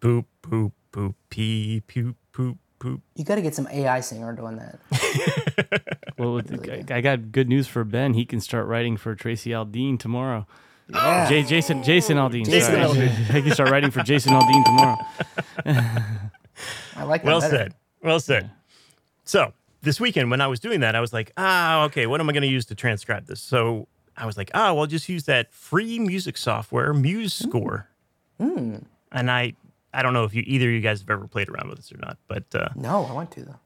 [0.00, 3.00] poop poop poop pee poop poop poop.
[3.16, 4.78] You got to get some AI singer doing that.
[6.18, 8.12] Well, with, I, I got good news for Ben.
[8.12, 10.46] He can start writing for Tracy Aldean tomorrow.
[10.90, 11.26] Yeah.
[11.30, 12.44] J- Jason Jason Aldean.
[12.44, 12.86] Jason sorry.
[13.08, 13.08] Aldean.
[13.34, 14.98] he can start writing for Jason Aldean tomorrow.
[16.96, 17.24] I like that.
[17.24, 17.56] Well better.
[17.56, 17.74] said.
[18.02, 18.50] Well said.
[19.24, 22.28] So this weekend when I was doing that, I was like, ah, okay, what am
[22.28, 23.40] I going to use to transcribe this?
[23.40, 27.84] So I was like, ah, well, just use that free music software, MuseScore.
[28.38, 29.54] And I,
[29.92, 31.92] I don't know if you either of you guys have ever played around with this
[31.92, 33.58] or not, but uh, No, I want to though.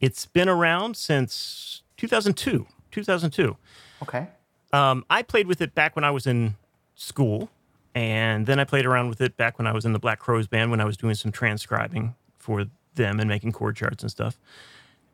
[0.00, 2.66] it's been around since 2002.
[2.90, 3.56] 2002.
[4.02, 4.26] Okay.
[4.72, 6.54] Um, I played with it back when I was in
[6.94, 7.50] school,
[7.94, 10.46] and then I played around with it back when I was in the Black Crowes
[10.46, 14.38] band when I was doing some transcribing for them and making chord charts and stuff.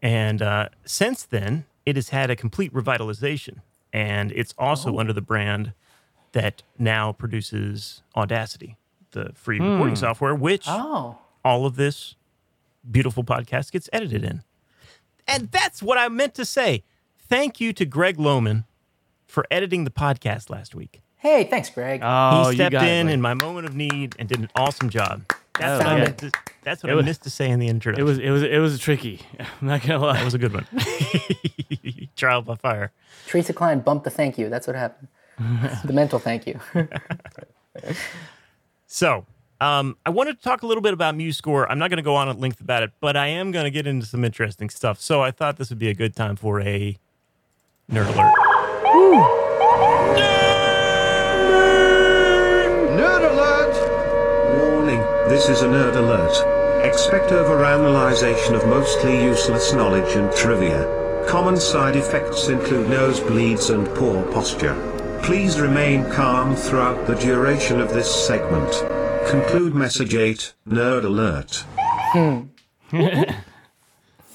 [0.03, 3.59] And uh, since then, it has had a complete revitalization,
[3.93, 5.73] and it's also under the brand
[6.33, 8.77] that now produces Audacity,
[9.13, 11.19] the free recording software, which Oh.
[11.45, 12.17] all of this
[12.91, 14.43] beautiful podcast gets edited in.
[15.29, 16.83] And that's what I meant to say.
[17.19, 18.65] Thank you to Greg Lohman
[19.27, 21.01] for editing the podcast last week.
[21.17, 22.01] Hey, thanks, Greg.
[22.03, 23.13] Oh, he you stepped got in it.
[23.13, 25.23] in my moment of need and did an awesome job.
[25.59, 26.31] That's Oh, what, I, yeah.
[26.63, 28.01] that's what It I was- missed to say in the introduction.
[28.07, 29.21] It was it was it was tricky.
[29.61, 30.15] I'm not gonna lie.
[30.15, 30.67] that was a good one.
[32.17, 32.91] Trial by fire.
[33.27, 34.49] Teresa Klein bumped the thank you.
[34.49, 35.09] That's what happened.
[35.85, 36.59] the mental thank you.
[38.87, 39.25] So,
[39.61, 41.67] um, I wanted to talk a little bit about MuseScore.
[41.69, 43.71] I'm not going to go on at length about it, but I am going to
[43.71, 45.01] get into some interesting stuff.
[45.01, 46.99] So, I thought this would be a good time for a
[47.91, 48.35] nerd alert.
[52.99, 53.75] Nerd alert!
[54.59, 55.01] Warning,
[55.33, 56.85] this is a nerd alert.
[56.85, 61.25] Expect overanalyzation of mostly useless knowledge and trivia.
[61.27, 64.77] Common side effects include nosebleeds and poor posture.
[65.23, 68.71] Please remain calm throughout the duration of this segment.
[69.31, 71.65] Conclude message 8, nerd alert.
[72.13, 72.43] Hmm.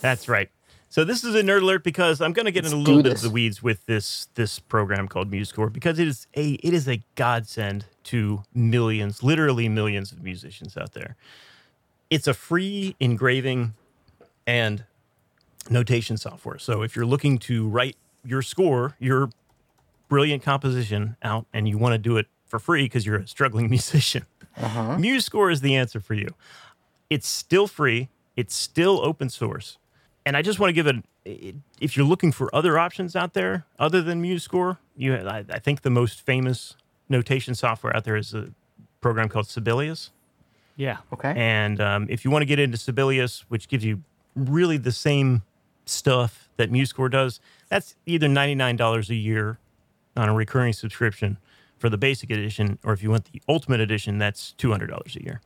[0.01, 0.49] That's right.
[0.97, 3.03] So this is a nerd alert because I'm going to get Let's into a little
[3.03, 3.23] bit this.
[3.23, 6.87] of the weeds with this this program called MuseScore because it is a it is
[6.87, 11.15] a godsend to millions, literally millions of musicians out there.
[12.09, 13.75] It's a free engraving
[14.47, 14.85] and
[15.69, 16.57] notation software.
[16.57, 17.95] So if you're looking to write
[18.25, 19.29] your score, your
[20.09, 23.69] brilliant composition out, and you want to do it for free because you're a struggling
[23.69, 24.25] musician,
[24.59, 24.95] uh-huh.
[24.97, 26.29] MuseScore is the answer for you.
[27.11, 28.09] It's still free.
[28.35, 29.77] It's still open source.
[30.27, 31.55] And I just want to give it.
[31.79, 35.83] If you're looking for other options out there other than MuseScore, you I, I think
[35.83, 36.75] the most famous
[37.07, 38.49] notation software out there is a
[38.99, 40.11] program called Sibelius.
[40.75, 40.97] Yeah.
[41.13, 41.33] Okay.
[41.35, 44.03] And um, if you want to get into Sibelius, which gives you
[44.35, 45.43] really the same
[45.85, 49.59] stuff that MuseScore does, that's either $99 a year
[50.17, 51.37] on a recurring subscription
[51.77, 55.41] for the basic edition, or if you want the ultimate edition, that's $200 a year.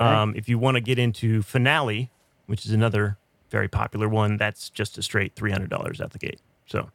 [0.00, 2.10] Um, if you want to get into Finale,
[2.46, 3.18] which is another
[3.54, 6.40] very popular one, that's just a straight $300 out the gate.
[6.66, 6.90] So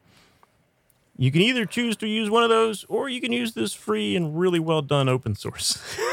[1.17, 4.13] you can either choose to use one of those, or you can use this free
[4.17, 5.81] and really well done open source.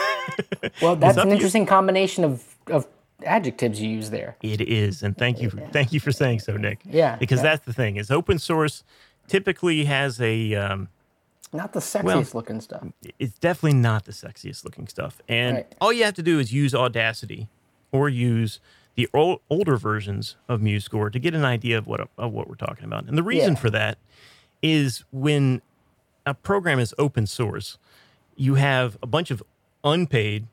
[0.82, 1.34] Well, that's an to you.
[1.34, 2.88] interesting combination of, of
[3.24, 4.36] adjectives you use there.
[4.42, 6.80] It is, and thank you, for, thank you for saying so, Nick.
[6.84, 7.44] Yeah, because yeah.
[7.44, 8.82] that's the thing is open source
[9.28, 10.54] typically has a.
[10.56, 10.88] Um,
[11.52, 12.82] Not the sexiest Well- looking stuff.
[13.20, 15.74] it's definitely not the sexiest looking stuff, and Right.
[15.80, 17.48] all you have to do is use Audacity
[17.92, 18.58] or use
[18.96, 22.54] the ol- older versions of MuseScore to get an idea of what of what we're
[22.56, 23.04] talking about.
[23.04, 23.60] And the reason Yeah.
[23.60, 23.98] for that
[24.62, 25.62] is when
[26.24, 27.78] a program is open source,
[28.36, 29.42] you have a bunch of
[29.84, 30.46] unpaid.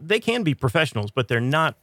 [0.00, 1.76] They can be professionals, but they're not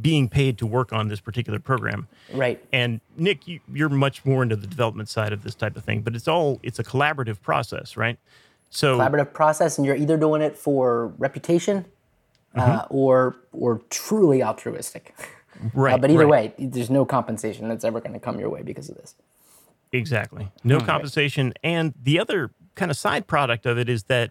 [0.00, 2.06] being paid to work on this particular program.
[2.32, 2.64] Right.
[2.72, 6.00] And Nick, you, you're much more into the development side of this type of thing,
[6.02, 8.18] but it's all it's a collaborative process, right?
[8.70, 11.84] So Collaborative process, and you're either doing it for reputation
[12.56, 12.70] Mm-hmm.
[12.70, 15.14] uh, or or truly altruistic.
[15.74, 16.58] right, Uh, but either right.
[16.58, 19.14] way, there's no compensation that's ever going to come your way because of this.
[19.92, 21.52] exactly, no compensation.
[21.62, 24.30] And the other kind of side product of it is that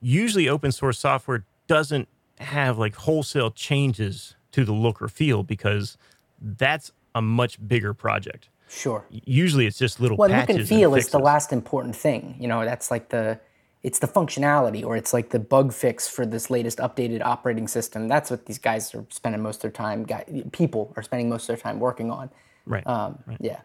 [0.00, 5.96] usually open source software doesn't have like wholesale changes to the look or feel because
[6.40, 8.48] that's a much bigger project.
[8.68, 9.04] Sure.
[9.10, 12.36] Usually, it's just little Well, look patches and feel is the last important thing.
[12.38, 13.38] You know, that's like the
[13.82, 18.06] it's the functionality or it's like the bug fix for this latest updated operating system.
[18.06, 20.04] That's what these guys are spending most of their time.
[20.04, 22.30] Guy, people are spending most of their time working on.
[22.66, 22.86] right.
[22.86, 23.60] Um, Yeah.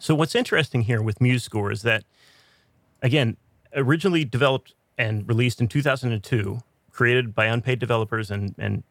[0.00, 2.04] So what's interesting here with MuseScore is that,
[3.02, 3.36] again,
[3.74, 6.60] originally developed and released in 2002,
[6.92, 8.84] created by unpaid developers and and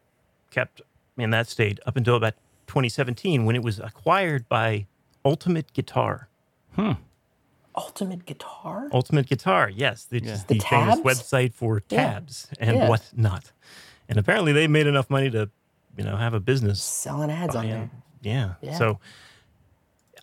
[0.50, 0.82] kept
[1.16, 2.34] in that state up until about
[2.66, 4.86] 2017 when it was acquired by
[5.24, 6.28] Ultimate Guitar.
[7.78, 8.88] Ultimate guitar.
[8.92, 12.12] Ultimate Guitar, yes, the, the, The famous website for Yeah.
[12.12, 12.88] tabs and Yeah.
[12.88, 13.52] whatnot.
[14.08, 15.48] And apparently, they made enough money to,
[15.96, 17.90] you know, have a business Selling ads on there.
[18.22, 18.54] yeah.
[18.60, 18.76] Yeah.
[18.78, 18.98] So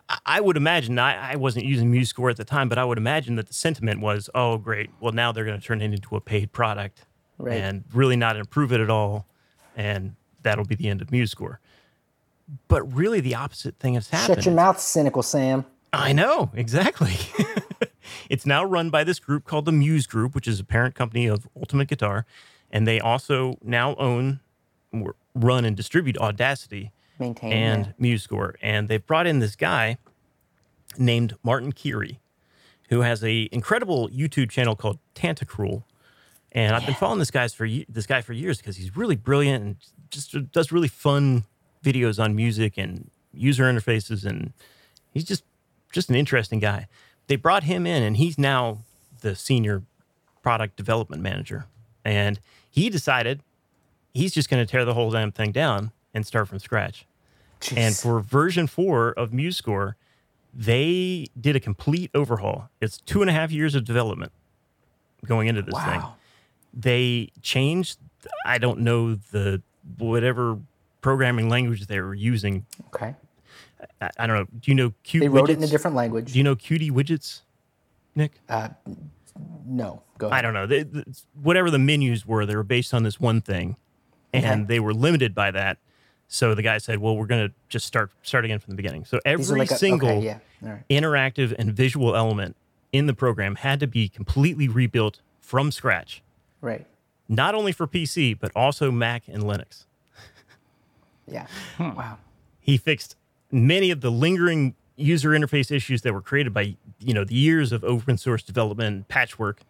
[0.09, 2.97] I- I would imagine I, I wasn't using MuseScore at the time, but I would
[2.97, 4.89] imagine that the sentiment was, oh, great.
[4.99, 7.05] Well, now they're going to turn it into a paid product
[7.37, 7.57] Right.
[7.59, 9.25] and really not improve it at all.
[9.77, 11.57] And that'll be the end of MuseScore.
[12.67, 14.37] But really, the opposite thing has happened.
[14.37, 15.65] Shut your mouth, cynical Sam.
[15.99, 17.13] I know, exactly.
[18.29, 21.25] it's now run by this group called the Muse Group, which is a parent company
[21.27, 22.25] of Ultimate Guitar.
[22.71, 24.39] And they also now own,
[25.33, 27.53] run, and distribute Audacity Maintain.
[27.53, 28.55] and MuseScore.
[28.61, 29.97] And they've brought in this guy
[30.97, 32.19] named Martin Keary,
[32.89, 35.83] who has a incredible YouTube channel called Tantacrul.
[36.51, 39.63] And I've been following this guy's for this guy for years because he's really brilliant
[39.63, 39.75] and
[40.09, 41.43] just does really fun
[41.83, 44.53] videos on music and user interfaces and
[45.11, 45.43] he's just
[45.95, 46.87] just an interesting guy.
[47.27, 48.83] They brought him in and he's now
[49.21, 49.81] the senior
[50.43, 51.65] product development manager.
[52.03, 52.39] And
[52.69, 53.41] he decided
[54.13, 57.07] he's just going to tear the whole damn thing down and start from scratch.
[57.75, 59.95] And for version four of MuseScore,
[60.53, 62.69] they did a complete overhaul.
[62.79, 64.31] It's two and a half years of development
[65.25, 66.03] going into this thing.
[66.73, 67.97] They changed,
[68.45, 69.63] I don't know, the
[69.97, 70.59] whatever
[71.01, 72.65] programming language they were using.
[72.93, 73.15] Okay.
[74.01, 74.45] I, I don't know.
[74.59, 76.31] Do you know Qt They wrote it in a different language.
[76.33, 77.41] Do you know Qt widgets,
[78.15, 78.33] Nick?
[79.65, 80.01] no.
[80.17, 80.37] Go ahead.
[80.39, 80.65] I don't know.
[80.65, 81.03] They, the,
[81.41, 83.75] whatever the menus were, they were based on this one thing,
[84.33, 84.63] and Okay.
[84.63, 85.77] they were limited by that.
[86.27, 89.05] So the guy said, "Well, we're going to just start start again from the beginning."
[89.05, 90.39] So every like a- single Okay, yeah.
[90.61, 90.83] Right.
[90.89, 92.55] interactive and visual element
[92.93, 96.23] in the program had to be completely rebuilt from scratch,
[96.61, 96.85] Right.
[97.27, 99.85] not only for PC but also Mac and Linux.
[101.27, 101.47] Yeah.
[101.77, 101.89] Hmm.
[101.97, 102.17] Wow.
[102.59, 103.15] He fixed
[103.51, 107.71] many of the lingering user interface issues that were created by you know the years
[107.71, 109.61] of open source development and patchwork.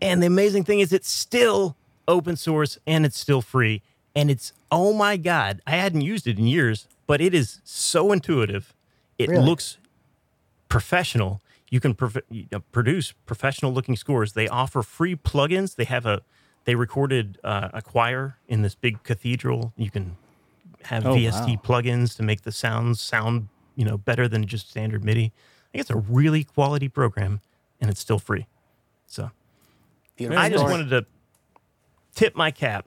[0.00, 1.76] And the amazing thing is, it's still
[2.06, 3.82] open source and it's still free.
[4.16, 8.10] And it's oh my god, I hadn't used it in years, but it is so
[8.10, 8.72] intuitive.
[9.18, 9.44] It Really?
[9.44, 9.76] looks
[10.68, 11.40] professional.
[11.70, 14.32] You can prof- you know, produce professional looking scores.
[14.32, 15.76] They offer free plugins.
[15.76, 16.22] They have a
[16.64, 19.72] they recorded uh, a choir in this big cathedral.
[19.76, 20.16] You can
[20.84, 21.60] have Oh, VST wow.
[21.64, 25.26] plugins to make the sounds sound you know better than just standard MIDI.
[25.26, 27.40] I think it's a really quality program,
[27.80, 28.46] and it's still free.
[29.06, 29.30] So
[30.16, 30.38] Beautiful.
[30.42, 31.06] I just wanted to
[32.14, 32.86] tip my cap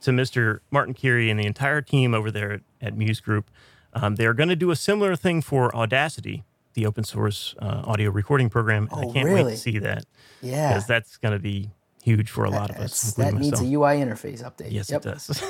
[0.00, 0.60] to Mr.
[0.70, 3.50] Martin Keary and the entire team over there at, at Muse Group.
[3.92, 8.10] Um, they're going to do a similar thing for Audacity, the open source uh, audio
[8.10, 8.88] recording program.
[8.92, 10.04] and I Oh, can't wait to see that
[10.42, 10.68] Yeah.
[10.68, 11.70] because that's going to be
[12.02, 13.00] huge for a lot of us.
[13.00, 13.64] That's- that including needs a.
[13.78, 14.70] UI interface update.
[14.72, 15.06] Yes, Yep.
[15.06, 15.42] it does.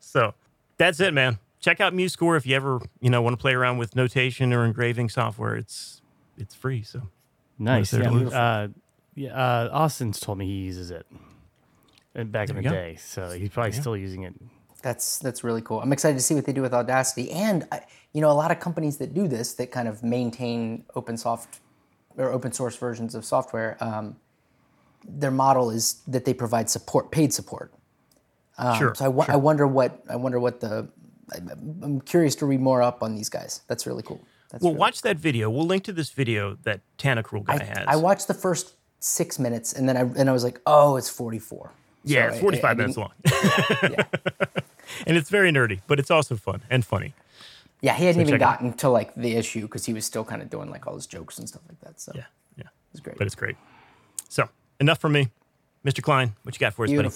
[0.00, 0.34] so
[0.78, 1.38] that's it, man.
[1.60, 4.64] Check out MuseScore if you ever you know want to play around with notation or
[4.64, 5.56] engraving software.
[5.56, 6.02] It's
[6.38, 6.82] it's free.
[6.82, 7.08] So
[7.58, 7.92] Nice.
[7.92, 8.68] Yeah, uh,
[9.14, 11.06] yeah uh, Austin's told me he uses it
[12.16, 12.70] uh, back in the go.
[12.70, 14.34] day, so he's probably still using it.
[14.82, 15.80] That's that's really cool.
[15.80, 17.80] I'm excited to see what they do with Audacity, and I,
[18.12, 21.60] you know, a lot of companies that do this that kind of maintain open soft
[22.16, 23.76] or open source versions of software.
[23.80, 24.16] Um,
[25.08, 27.72] their model is that they provide support, paid support.
[28.58, 28.94] Um, sure.
[28.94, 30.88] So I, wo- I wonder what I wonder what the
[31.82, 33.62] I'm curious to read more up on these guys.
[33.68, 34.20] That's really cool.
[34.50, 35.50] That's well, really watch that video.
[35.50, 37.84] We'll link to this video that Tantacrul guy I, has.
[37.88, 41.08] I watched the first six minutes and then I and I was like, oh, it's
[41.10, 41.70] 44.
[42.04, 43.12] yeah, So it's I- I- 45 I minutes long.
[45.06, 47.12] and it's very nerdy, but it's also fun and funny.
[47.82, 50.24] Yeah, he hadn't even check it gotten to like the issue because he was still
[50.24, 52.00] kind of doing like all his jokes and stuff like that.
[52.00, 52.24] So Yeah,
[52.56, 52.64] yeah.
[52.92, 53.18] it's great.
[53.18, 53.56] But it's great.
[54.28, 54.48] So
[54.80, 55.28] enough from me,
[55.84, 56.02] Mr.
[56.02, 56.34] Klein.
[56.42, 57.08] What you got for us, buddy?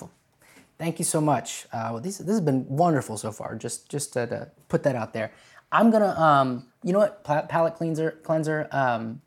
[0.81, 1.67] Thank you so much.
[1.75, 3.55] Uh, well, these, this has been wonderful so far.
[3.55, 5.31] Just just to, to put that out there.
[5.71, 8.67] I'm gonna, um, you know what, Pa- palate cleanser cleanser.
[8.73, 9.21] Um,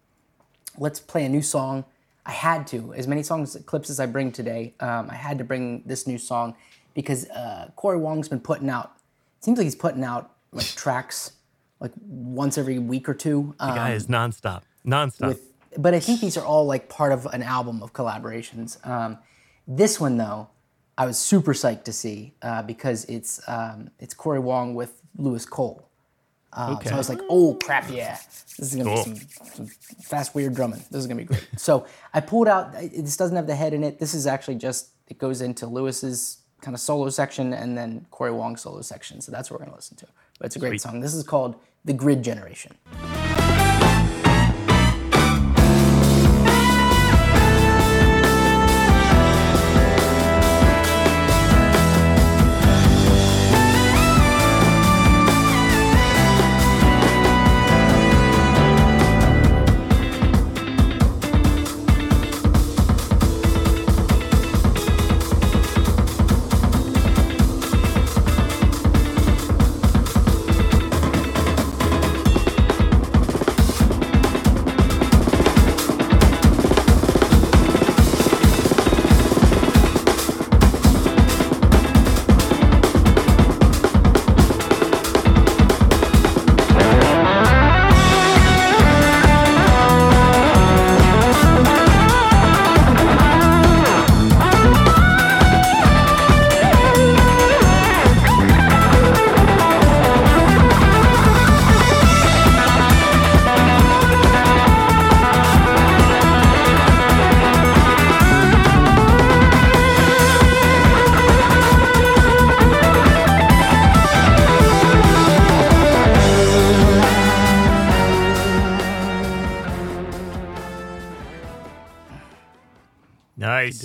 [0.79, 1.85] let's play a new song.
[2.25, 4.73] I had to, as many songs clips as I bring today.
[4.79, 6.55] Um, I had to bring this new song
[6.95, 8.93] because uh, Corey Wong's been putting out.
[9.37, 11.33] It seems like he's putting out like tracks
[11.79, 13.53] like once every week or two.
[13.59, 15.27] Um, Guy is nonstop, nonstop.
[15.27, 18.85] with but I think these are all like part of an album of collaborations.
[18.87, 19.19] Um,
[19.67, 20.49] this one though,
[20.97, 25.45] I was super psyched to see uh, because it's um, it's Corey Wong with Louis
[25.45, 25.89] Cole.
[26.51, 28.17] Uh, So I was like, oh crap, yeah,
[28.59, 29.05] this is gonna Cool.
[29.13, 29.67] be some, some
[30.03, 30.83] fast weird drumming.
[30.91, 31.47] This is gonna be great.
[31.57, 32.73] so I pulled out.
[32.73, 33.99] This doesn't have the head in it.
[33.99, 38.31] This is actually just it goes into Louis's kind of solo section and then Corey
[38.31, 39.19] Wong's solo section.
[39.19, 40.07] So that's what we're gonna listen to.
[40.37, 40.81] But it's a great Sweet.
[40.81, 40.99] song.
[41.01, 42.75] This is called The Grid Generation.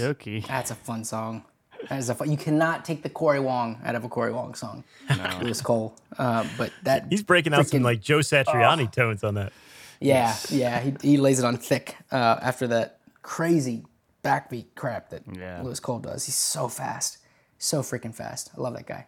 [0.08, 0.40] Nice.
[0.48, 1.44] That's a fun song.
[1.88, 4.54] That is a fun, you cannot take the Corey Wong out of a Corey Wong
[4.54, 4.82] song.
[5.08, 5.38] No.
[5.40, 5.94] Louis Cole.
[6.18, 9.52] Uh, but that He's breaking out some like Joe Satriani tones on that.
[10.00, 10.80] yeah, yeah.
[10.80, 13.84] He, he lays it on thick uh, after that crazy
[14.24, 15.62] backbeat crap that Yeah.
[15.62, 16.26] Louis Cole does.
[16.26, 17.18] He's so fast,
[17.58, 18.50] so freaking fast.
[18.56, 19.06] I love that guy.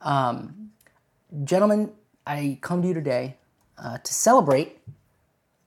[0.00, 0.70] Um,
[1.42, 1.90] gentlemen,
[2.26, 3.36] I come to you today
[3.76, 4.78] uh, to celebrate.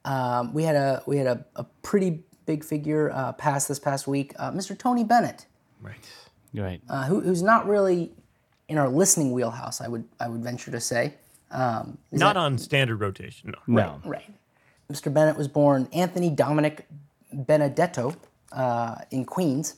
[0.06, 4.08] Um, we had a we had a, a pretty big figure uh, pass this past
[4.08, 4.76] week, uh, Mr.
[4.76, 5.46] Tony Bennett.
[5.82, 6.10] Right.
[6.56, 6.82] Right.
[6.90, 8.12] uh, who, who's not really
[8.68, 9.80] in our listening wheelhouse.
[9.82, 11.14] I would I would venture to say.
[11.52, 13.54] Um, Not that- on standard rotation.
[13.68, 14.00] No.
[14.02, 14.02] No.
[14.10, 14.34] right.
[14.92, 15.14] Mr.
[15.14, 16.88] Bennett was born Anthony Dominic
[17.34, 18.16] Benedetto
[18.54, 19.76] uh, in Queens,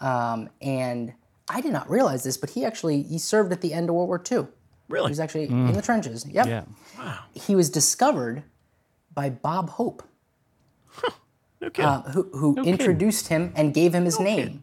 [0.00, 1.12] um, and
[1.48, 4.08] I did not realize this, but he actually he served at the end of World
[4.08, 4.46] War II.
[4.88, 5.08] Really?
[5.08, 6.24] He was actually in the trenches.
[6.26, 6.46] Yep.
[6.46, 6.64] Yeah.
[6.98, 7.18] Wow.
[7.34, 8.44] He was discovered
[9.12, 10.02] by Bob Hope,
[11.78, 14.62] No uh, who, who introduced him and gave him his name.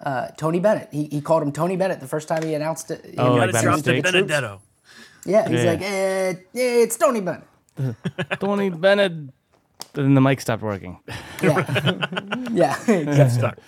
[0.00, 0.88] Uh, Tony Bennett.
[0.90, 3.14] He, he called him Tony Bennett the first time he announced it.
[3.18, 4.12] Oh, he like Gotta by drop announced the it to mistake?
[4.12, 4.28] the troops.
[4.32, 4.60] Benedetto.
[5.24, 5.70] Yeah, he's Yeah.
[5.70, 6.30] like, eh,
[6.60, 7.44] eh, it's Tony Bennett.
[8.40, 9.12] Tony Bennett.
[9.94, 10.98] Then the mic stopped working.
[11.42, 11.66] Yeah,
[12.52, 12.76] yeah.
[12.90, 13.28] exactly.
[13.28, 13.58] Stuck.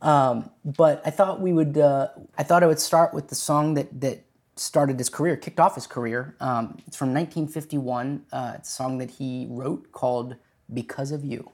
[0.00, 1.76] But I thought we would.
[1.78, 2.08] Uh,
[2.38, 4.24] I thought I would start with the song that that
[4.56, 6.34] started his career, kicked off his career.
[6.40, 8.24] Um, it's from 1951.
[8.32, 10.36] Uh, it's a song that he wrote called
[10.72, 11.52] "Because of You."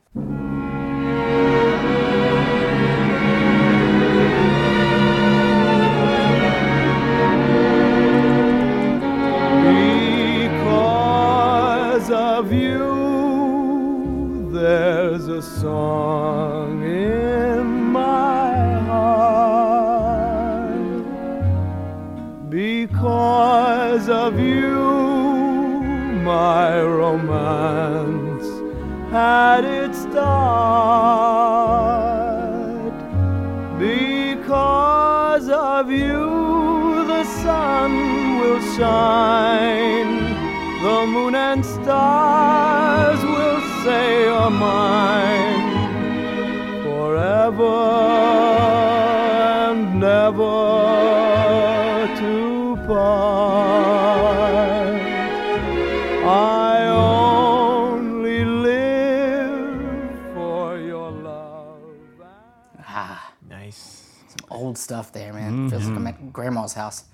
[66.69, 67.05] Grandma's house.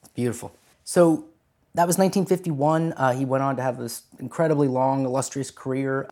[0.00, 0.54] It's beautiful.
[0.84, 1.26] So
[1.74, 2.92] that was 1951.
[2.92, 6.08] Uh, he went on to have this incredibly long, illustrious career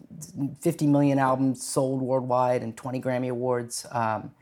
[0.60, 3.86] 50 million albums sold worldwide and 20 Grammy Awards.
[3.90, 4.32] Um,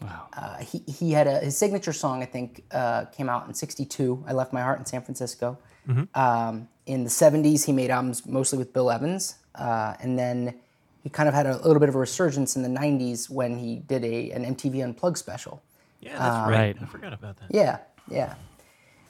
[0.00, 0.26] wow.
[0.32, 4.24] Uh, he, he had a, his signature song, I think, uh, came out in 62.
[4.26, 5.58] I Left My Heart in San Francisco.
[6.14, 9.36] Um, in the 70s, he made albums mostly with Bill Evans.
[9.54, 10.54] Uh, and then
[11.02, 13.76] he kind of had a little bit of a resurgence in the 90s when he
[13.76, 15.62] did a, an MTV Unplugged special.
[16.00, 16.58] Yeah, that's right.
[16.58, 16.76] Right.
[16.80, 17.46] I forgot about that.
[17.50, 17.78] Yeah,
[18.12, 18.34] yeah.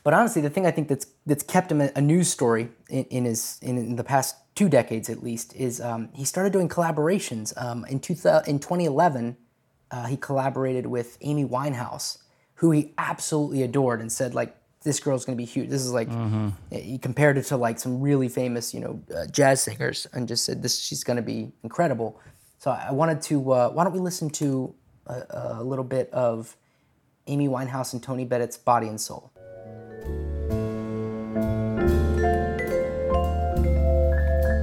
[0.04, 3.24] But honestly, the thing I think that's that's kept him a, news story in, in
[3.24, 7.52] his in, in the past two decades at least is um, he started doing collaborations.
[7.62, 9.36] Um, in two thou- in 2011,
[9.90, 12.18] uh, he collaborated with Amy Winehouse,
[12.54, 15.68] who he absolutely adored, and said like this girl's gonna be huge.
[15.68, 16.08] This is like
[16.72, 20.44] he compared it to like some really famous you know uh, jazz singers, and just
[20.44, 22.20] said this she's gonna be incredible.
[22.58, 24.74] So I wanted to uh, why don't we listen to
[25.06, 25.22] a,
[25.58, 26.56] a little bit of
[27.26, 29.30] Amy Winehouse and Tony Bennett's Body and Soul.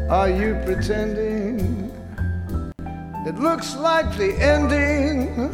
[0.10, 1.91] Are you pretending?
[3.26, 5.51] It looks like the ending.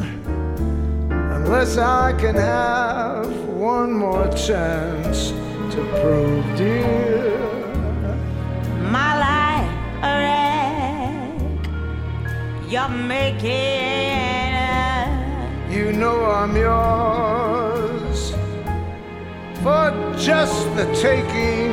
[1.10, 5.30] Unless I can have one more chance
[5.74, 7.38] to prove, dear.
[8.90, 9.70] my life
[10.02, 10.12] a
[11.52, 12.70] wreck.
[12.70, 14.05] You're making it.
[15.68, 18.30] You know I'm yours
[19.62, 21.72] for just the taking.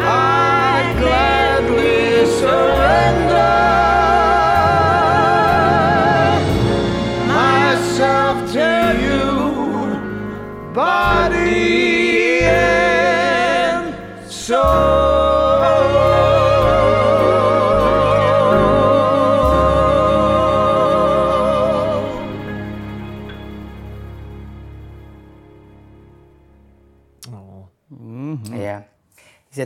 [0.00, 3.52] I gladly surrender
[7.26, 8.70] myself to
[9.06, 9.24] you,
[10.72, 11.45] body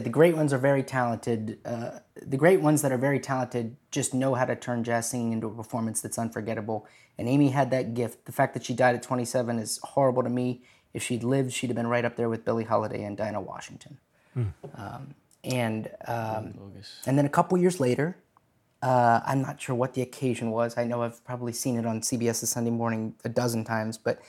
[0.01, 1.59] He said the great ones are very talented.
[1.65, 5.33] Uh, the great ones that are very talented just know how to turn jazz singing
[5.33, 6.87] into a performance that's unforgettable.
[7.19, 8.27] And Amy had that gift.
[8.27, 10.63] The fact that she died at 27 is horrible to me.
[10.93, 13.99] If she'd lived, she'd have been right up there with Billie Holiday and Dinah Washington.
[14.77, 16.55] Um, and um,
[17.07, 18.17] and then a couple years later,
[18.83, 20.77] uh, I'm not sure what the occasion was.
[20.77, 24.21] I know I've probably seen it on CBS Sunday Morning a dozen times, but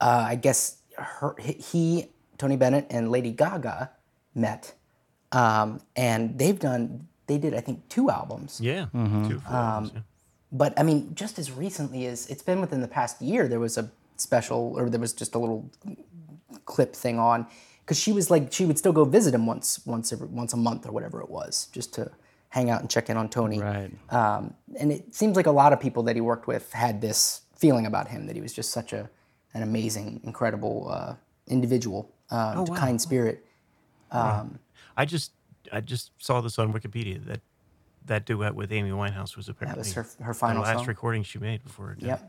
[0.00, 2.08] uh, I guess her, he,
[2.38, 3.90] Tony Bennett, and Lady Gaga
[4.34, 4.74] met,
[5.32, 7.08] um, and they've done.
[7.26, 8.60] They did, I think, two albums.
[8.62, 8.86] yeah.
[9.28, 10.00] Two full albums, yeah.
[10.52, 13.76] But I mean, just as recently as it's been within the past year, there was
[13.76, 15.68] a special, or there was just a little
[16.64, 17.46] clip thing on,
[17.80, 20.56] because she was like, she would still go visit him once, once every, once a
[20.56, 22.10] month or whatever it was, just to
[22.50, 23.58] hang out and check in on Tony.
[23.58, 23.90] Right.
[24.10, 27.42] Um, and it seems like a lot of people that he worked with had this
[27.56, 29.10] feeling about him that he was just such a
[29.52, 31.14] an amazing, incredible uh,
[31.48, 33.44] individual, uh, kind spirit.
[34.96, 35.32] I just
[35.72, 37.40] I just saw this on Wikipedia that
[38.06, 40.86] that duet with Amy Winehouse was apparently that was her- her final the last song?
[40.86, 42.22] recording she made before her death.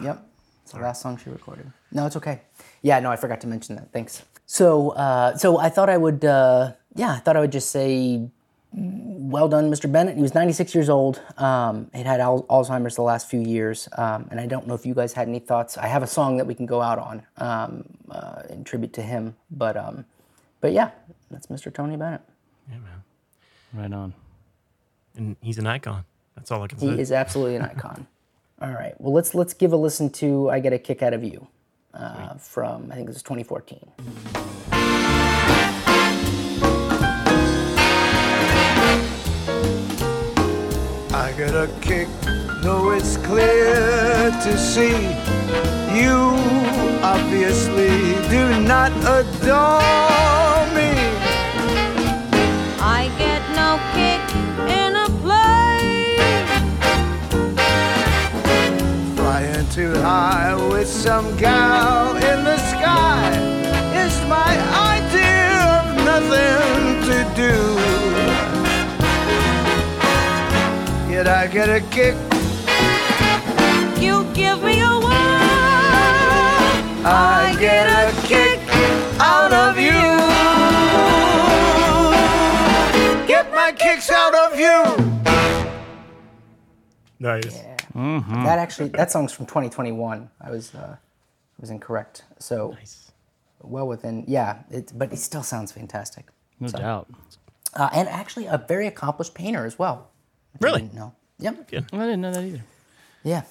[0.00, 0.02] Yep.
[0.02, 0.28] Yep.
[0.64, 1.70] It's the last song she recorded.
[1.92, 2.40] No, it's okay.
[2.82, 3.92] Yeah, no, I forgot to mention that.
[3.92, 4.22] Thanks.
[4.46, 8.28] So, uh, so I thought I would, uh, yeah, I thought I would just say,
[8.72, 9.90] well done, Mr.
[9.90, 10.16] Bennett.
[10.16, 11.20] He was 96 years old.
[11.36, 14.86] Um, he'd had al- Alzheimer's the last few years, um, and I don't know if
[14.86, 15.76] you guys had any thoughts.
[15.76, 19.02] I have a song that we can go out on um, uh, in tribute to
[19.02, 20.04] him, but, um,
[20.60, 20.90] but yeah,
[21.32, 21.72] that's Mr.
[21.72, 22.20] Tony Bennett.
[22.70, 23.02] Yeah, man.
[23.72, 24.14] Right on.
[25.16, 26.04] And he's an icon.
[26.36, 26.94] That's all I can He say.
[26.94, 28.06] He is absolutely an icon.
[28.62, 28.94] All right.
[29.00, 31.48] Well, let's let's give a listen to "I Get a Kick Out of You"
[31.94, 33.90] uh, from I think this is 2014.
[41.14, 42.08] I get a kick,
[42.62, 44.92] though it's clear to see
[45.98, 46.16] you
[47.02, 51.01] obviously do not adore me.
[59.76, 63.30] With some gal in the sky
[64.04, 64.52] is my
[64.98, 67.56] idea of nothing to do.
[71.10, 72.16] Yet I get a kick
[73.98, 75.46] You give me a whirl.
[77.06, 78.60] I get a kick
[79.18, 80.02] out of you.
[83.26, 85.02] Get my kicks out of you.
[87.22, 87.54] Nice.
[87.94, 88.22] Yeah.
[88.44, 90.28] That actually, that song's from 2021.
[90.40, 92.24] I was, uh, I was incorrect.
[92.40, 93.12] So Nice.
[93.62, 94.58] well within, yeah.
[94.70, 96.26] It, but it still sounds fantastic.
[96.58, 97.08] No doubt.
[97.74, 100.10] Uh, and actually, a very accomplished painter as well.
[100.60, 100.80] Really?
[100.82, 101.14] Didn't know.
[101.38, 101.70] Yep.
[101.70, 101.84] Good.
[101.92, 102.64] I didn't know that either.
[103.22, 103.42] Yeah.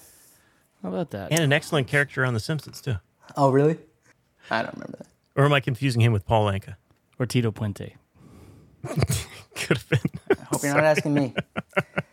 [0.82, 1.32] How about that?
[1.32, 2.96] And an excellent character on The Simpsons, too.
[3.36, 3.78] Oh, really?
[4.50, 5.06] I don't remember that.
[5.34, 6.76] Or am I confusing him with Paul Anka?
[7.18, 7.92] or Tito Puente.
[9.54, 10.00] Could have been.
[10.30, 11.34] I Hope you're not asking me.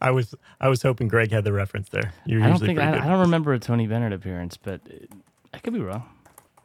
[0.00, 2.12] I was I was hoping Greg had the reference there.
[2.26, 2.92] You're I don't think I.
[3.04, 5.10] I don't remember a Tony Bennett appearance, but it,
[5.54, 6.04] I could be wrong.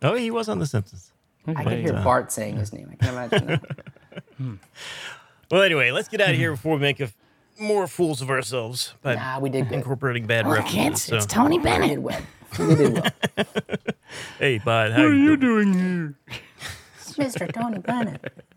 [0.04, 1.12] Oh, he was on The Simpsons.
[1.48, 1.64] I Okay.
[1.64, 2.90] can hear uh, Bart saying his name.
[2.92, 3.64] I can imagine that.
[4.38, 4.56] Hmm.
[5.50, 7.10] Well, anyway, let's get out of here before we make a,
[7.60, 9.76] more fools of ourselves by Nah, we did good.
[9.78, 10.74] incorporating bad Oh, references.
[10.76, 10.98] can't.
[10.98, 11.82] so- It's Tony Bennett.
[11.82, 12.76] We did well.
[12.76, 13.46] Did well.
[14.40, 15.72] Hey, bud, how are you doing?
[15.72, 16.38] doing here?
[17.26, 17.52] Mr.
[17.54, 18.34] Tony Bennett.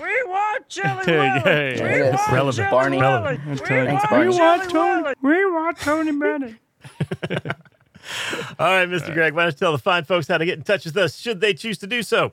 [0.00, 2.20] We want Chili Hey, hey, There it is.
[2.32, 2.70] Relevant.
[2.70, 3.00] Barney.
[3.00, 3.60] Relevant.
[3.60, 4.36] Thanks, Barney.
[4.68, 5.14] Tony.
[5.22, 6.54] We want Tony Bennett.
[8.58, 9.12] All right, Mr.
[9.12, 11.16] Greg, why don't you tell the fine folks how to get in touch with us
[11.16, 12.32] should they choose to do so?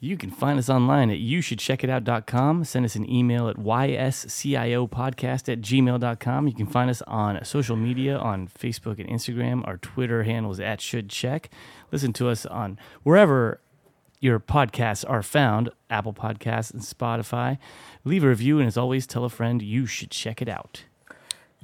[0.00, 2.62] You can find us online at youshouldcheckitout.com.
[2.64, 6.46] Send us an email at ysciopodcast at gmail.com.
[6.46, 9.66] You can find us on social media on Facebook and Instagram.
[9.66, 11.46] Our Twitter handle is at shouldcheck.
[11.90, 13.60] Listen to us on wherever
[14.20, 17.58] your podcasts are found, Apple Podcasts and Spotify.
[18.04, 20.84] Leave a review, and as always, tell a friend you should check it out.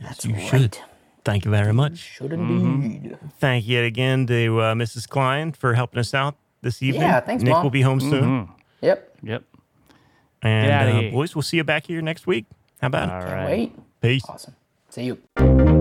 [0.00, 0.42] That's you right.
[0.48, 0.78] should.
[1.24, 1.96] Thank you very much.
[1.98, 3.18] Should indeed.
[3.38, 5.08] Thank you again to uh, Mrs.
[5.08, 7.02] Klein for helping us out this evening.
[7.02, 7.62] Yeah, thanks, Nick Mom.
[7.62, 8.48] will be home soon.
[8.82, 9.18] Yep.
[9.22, 9.44] Yep.
[10.42, 12.44] And uh, boys, we'll see you back here next week.
[12.80, 13.20] How about All it?
[13.22, 13.48] Can't right.
[13.48, 13.76] wait.
[14.02, 14.24] Peace.
[14.28, 14.54] Awesome.
[14.90, 15.73] See you.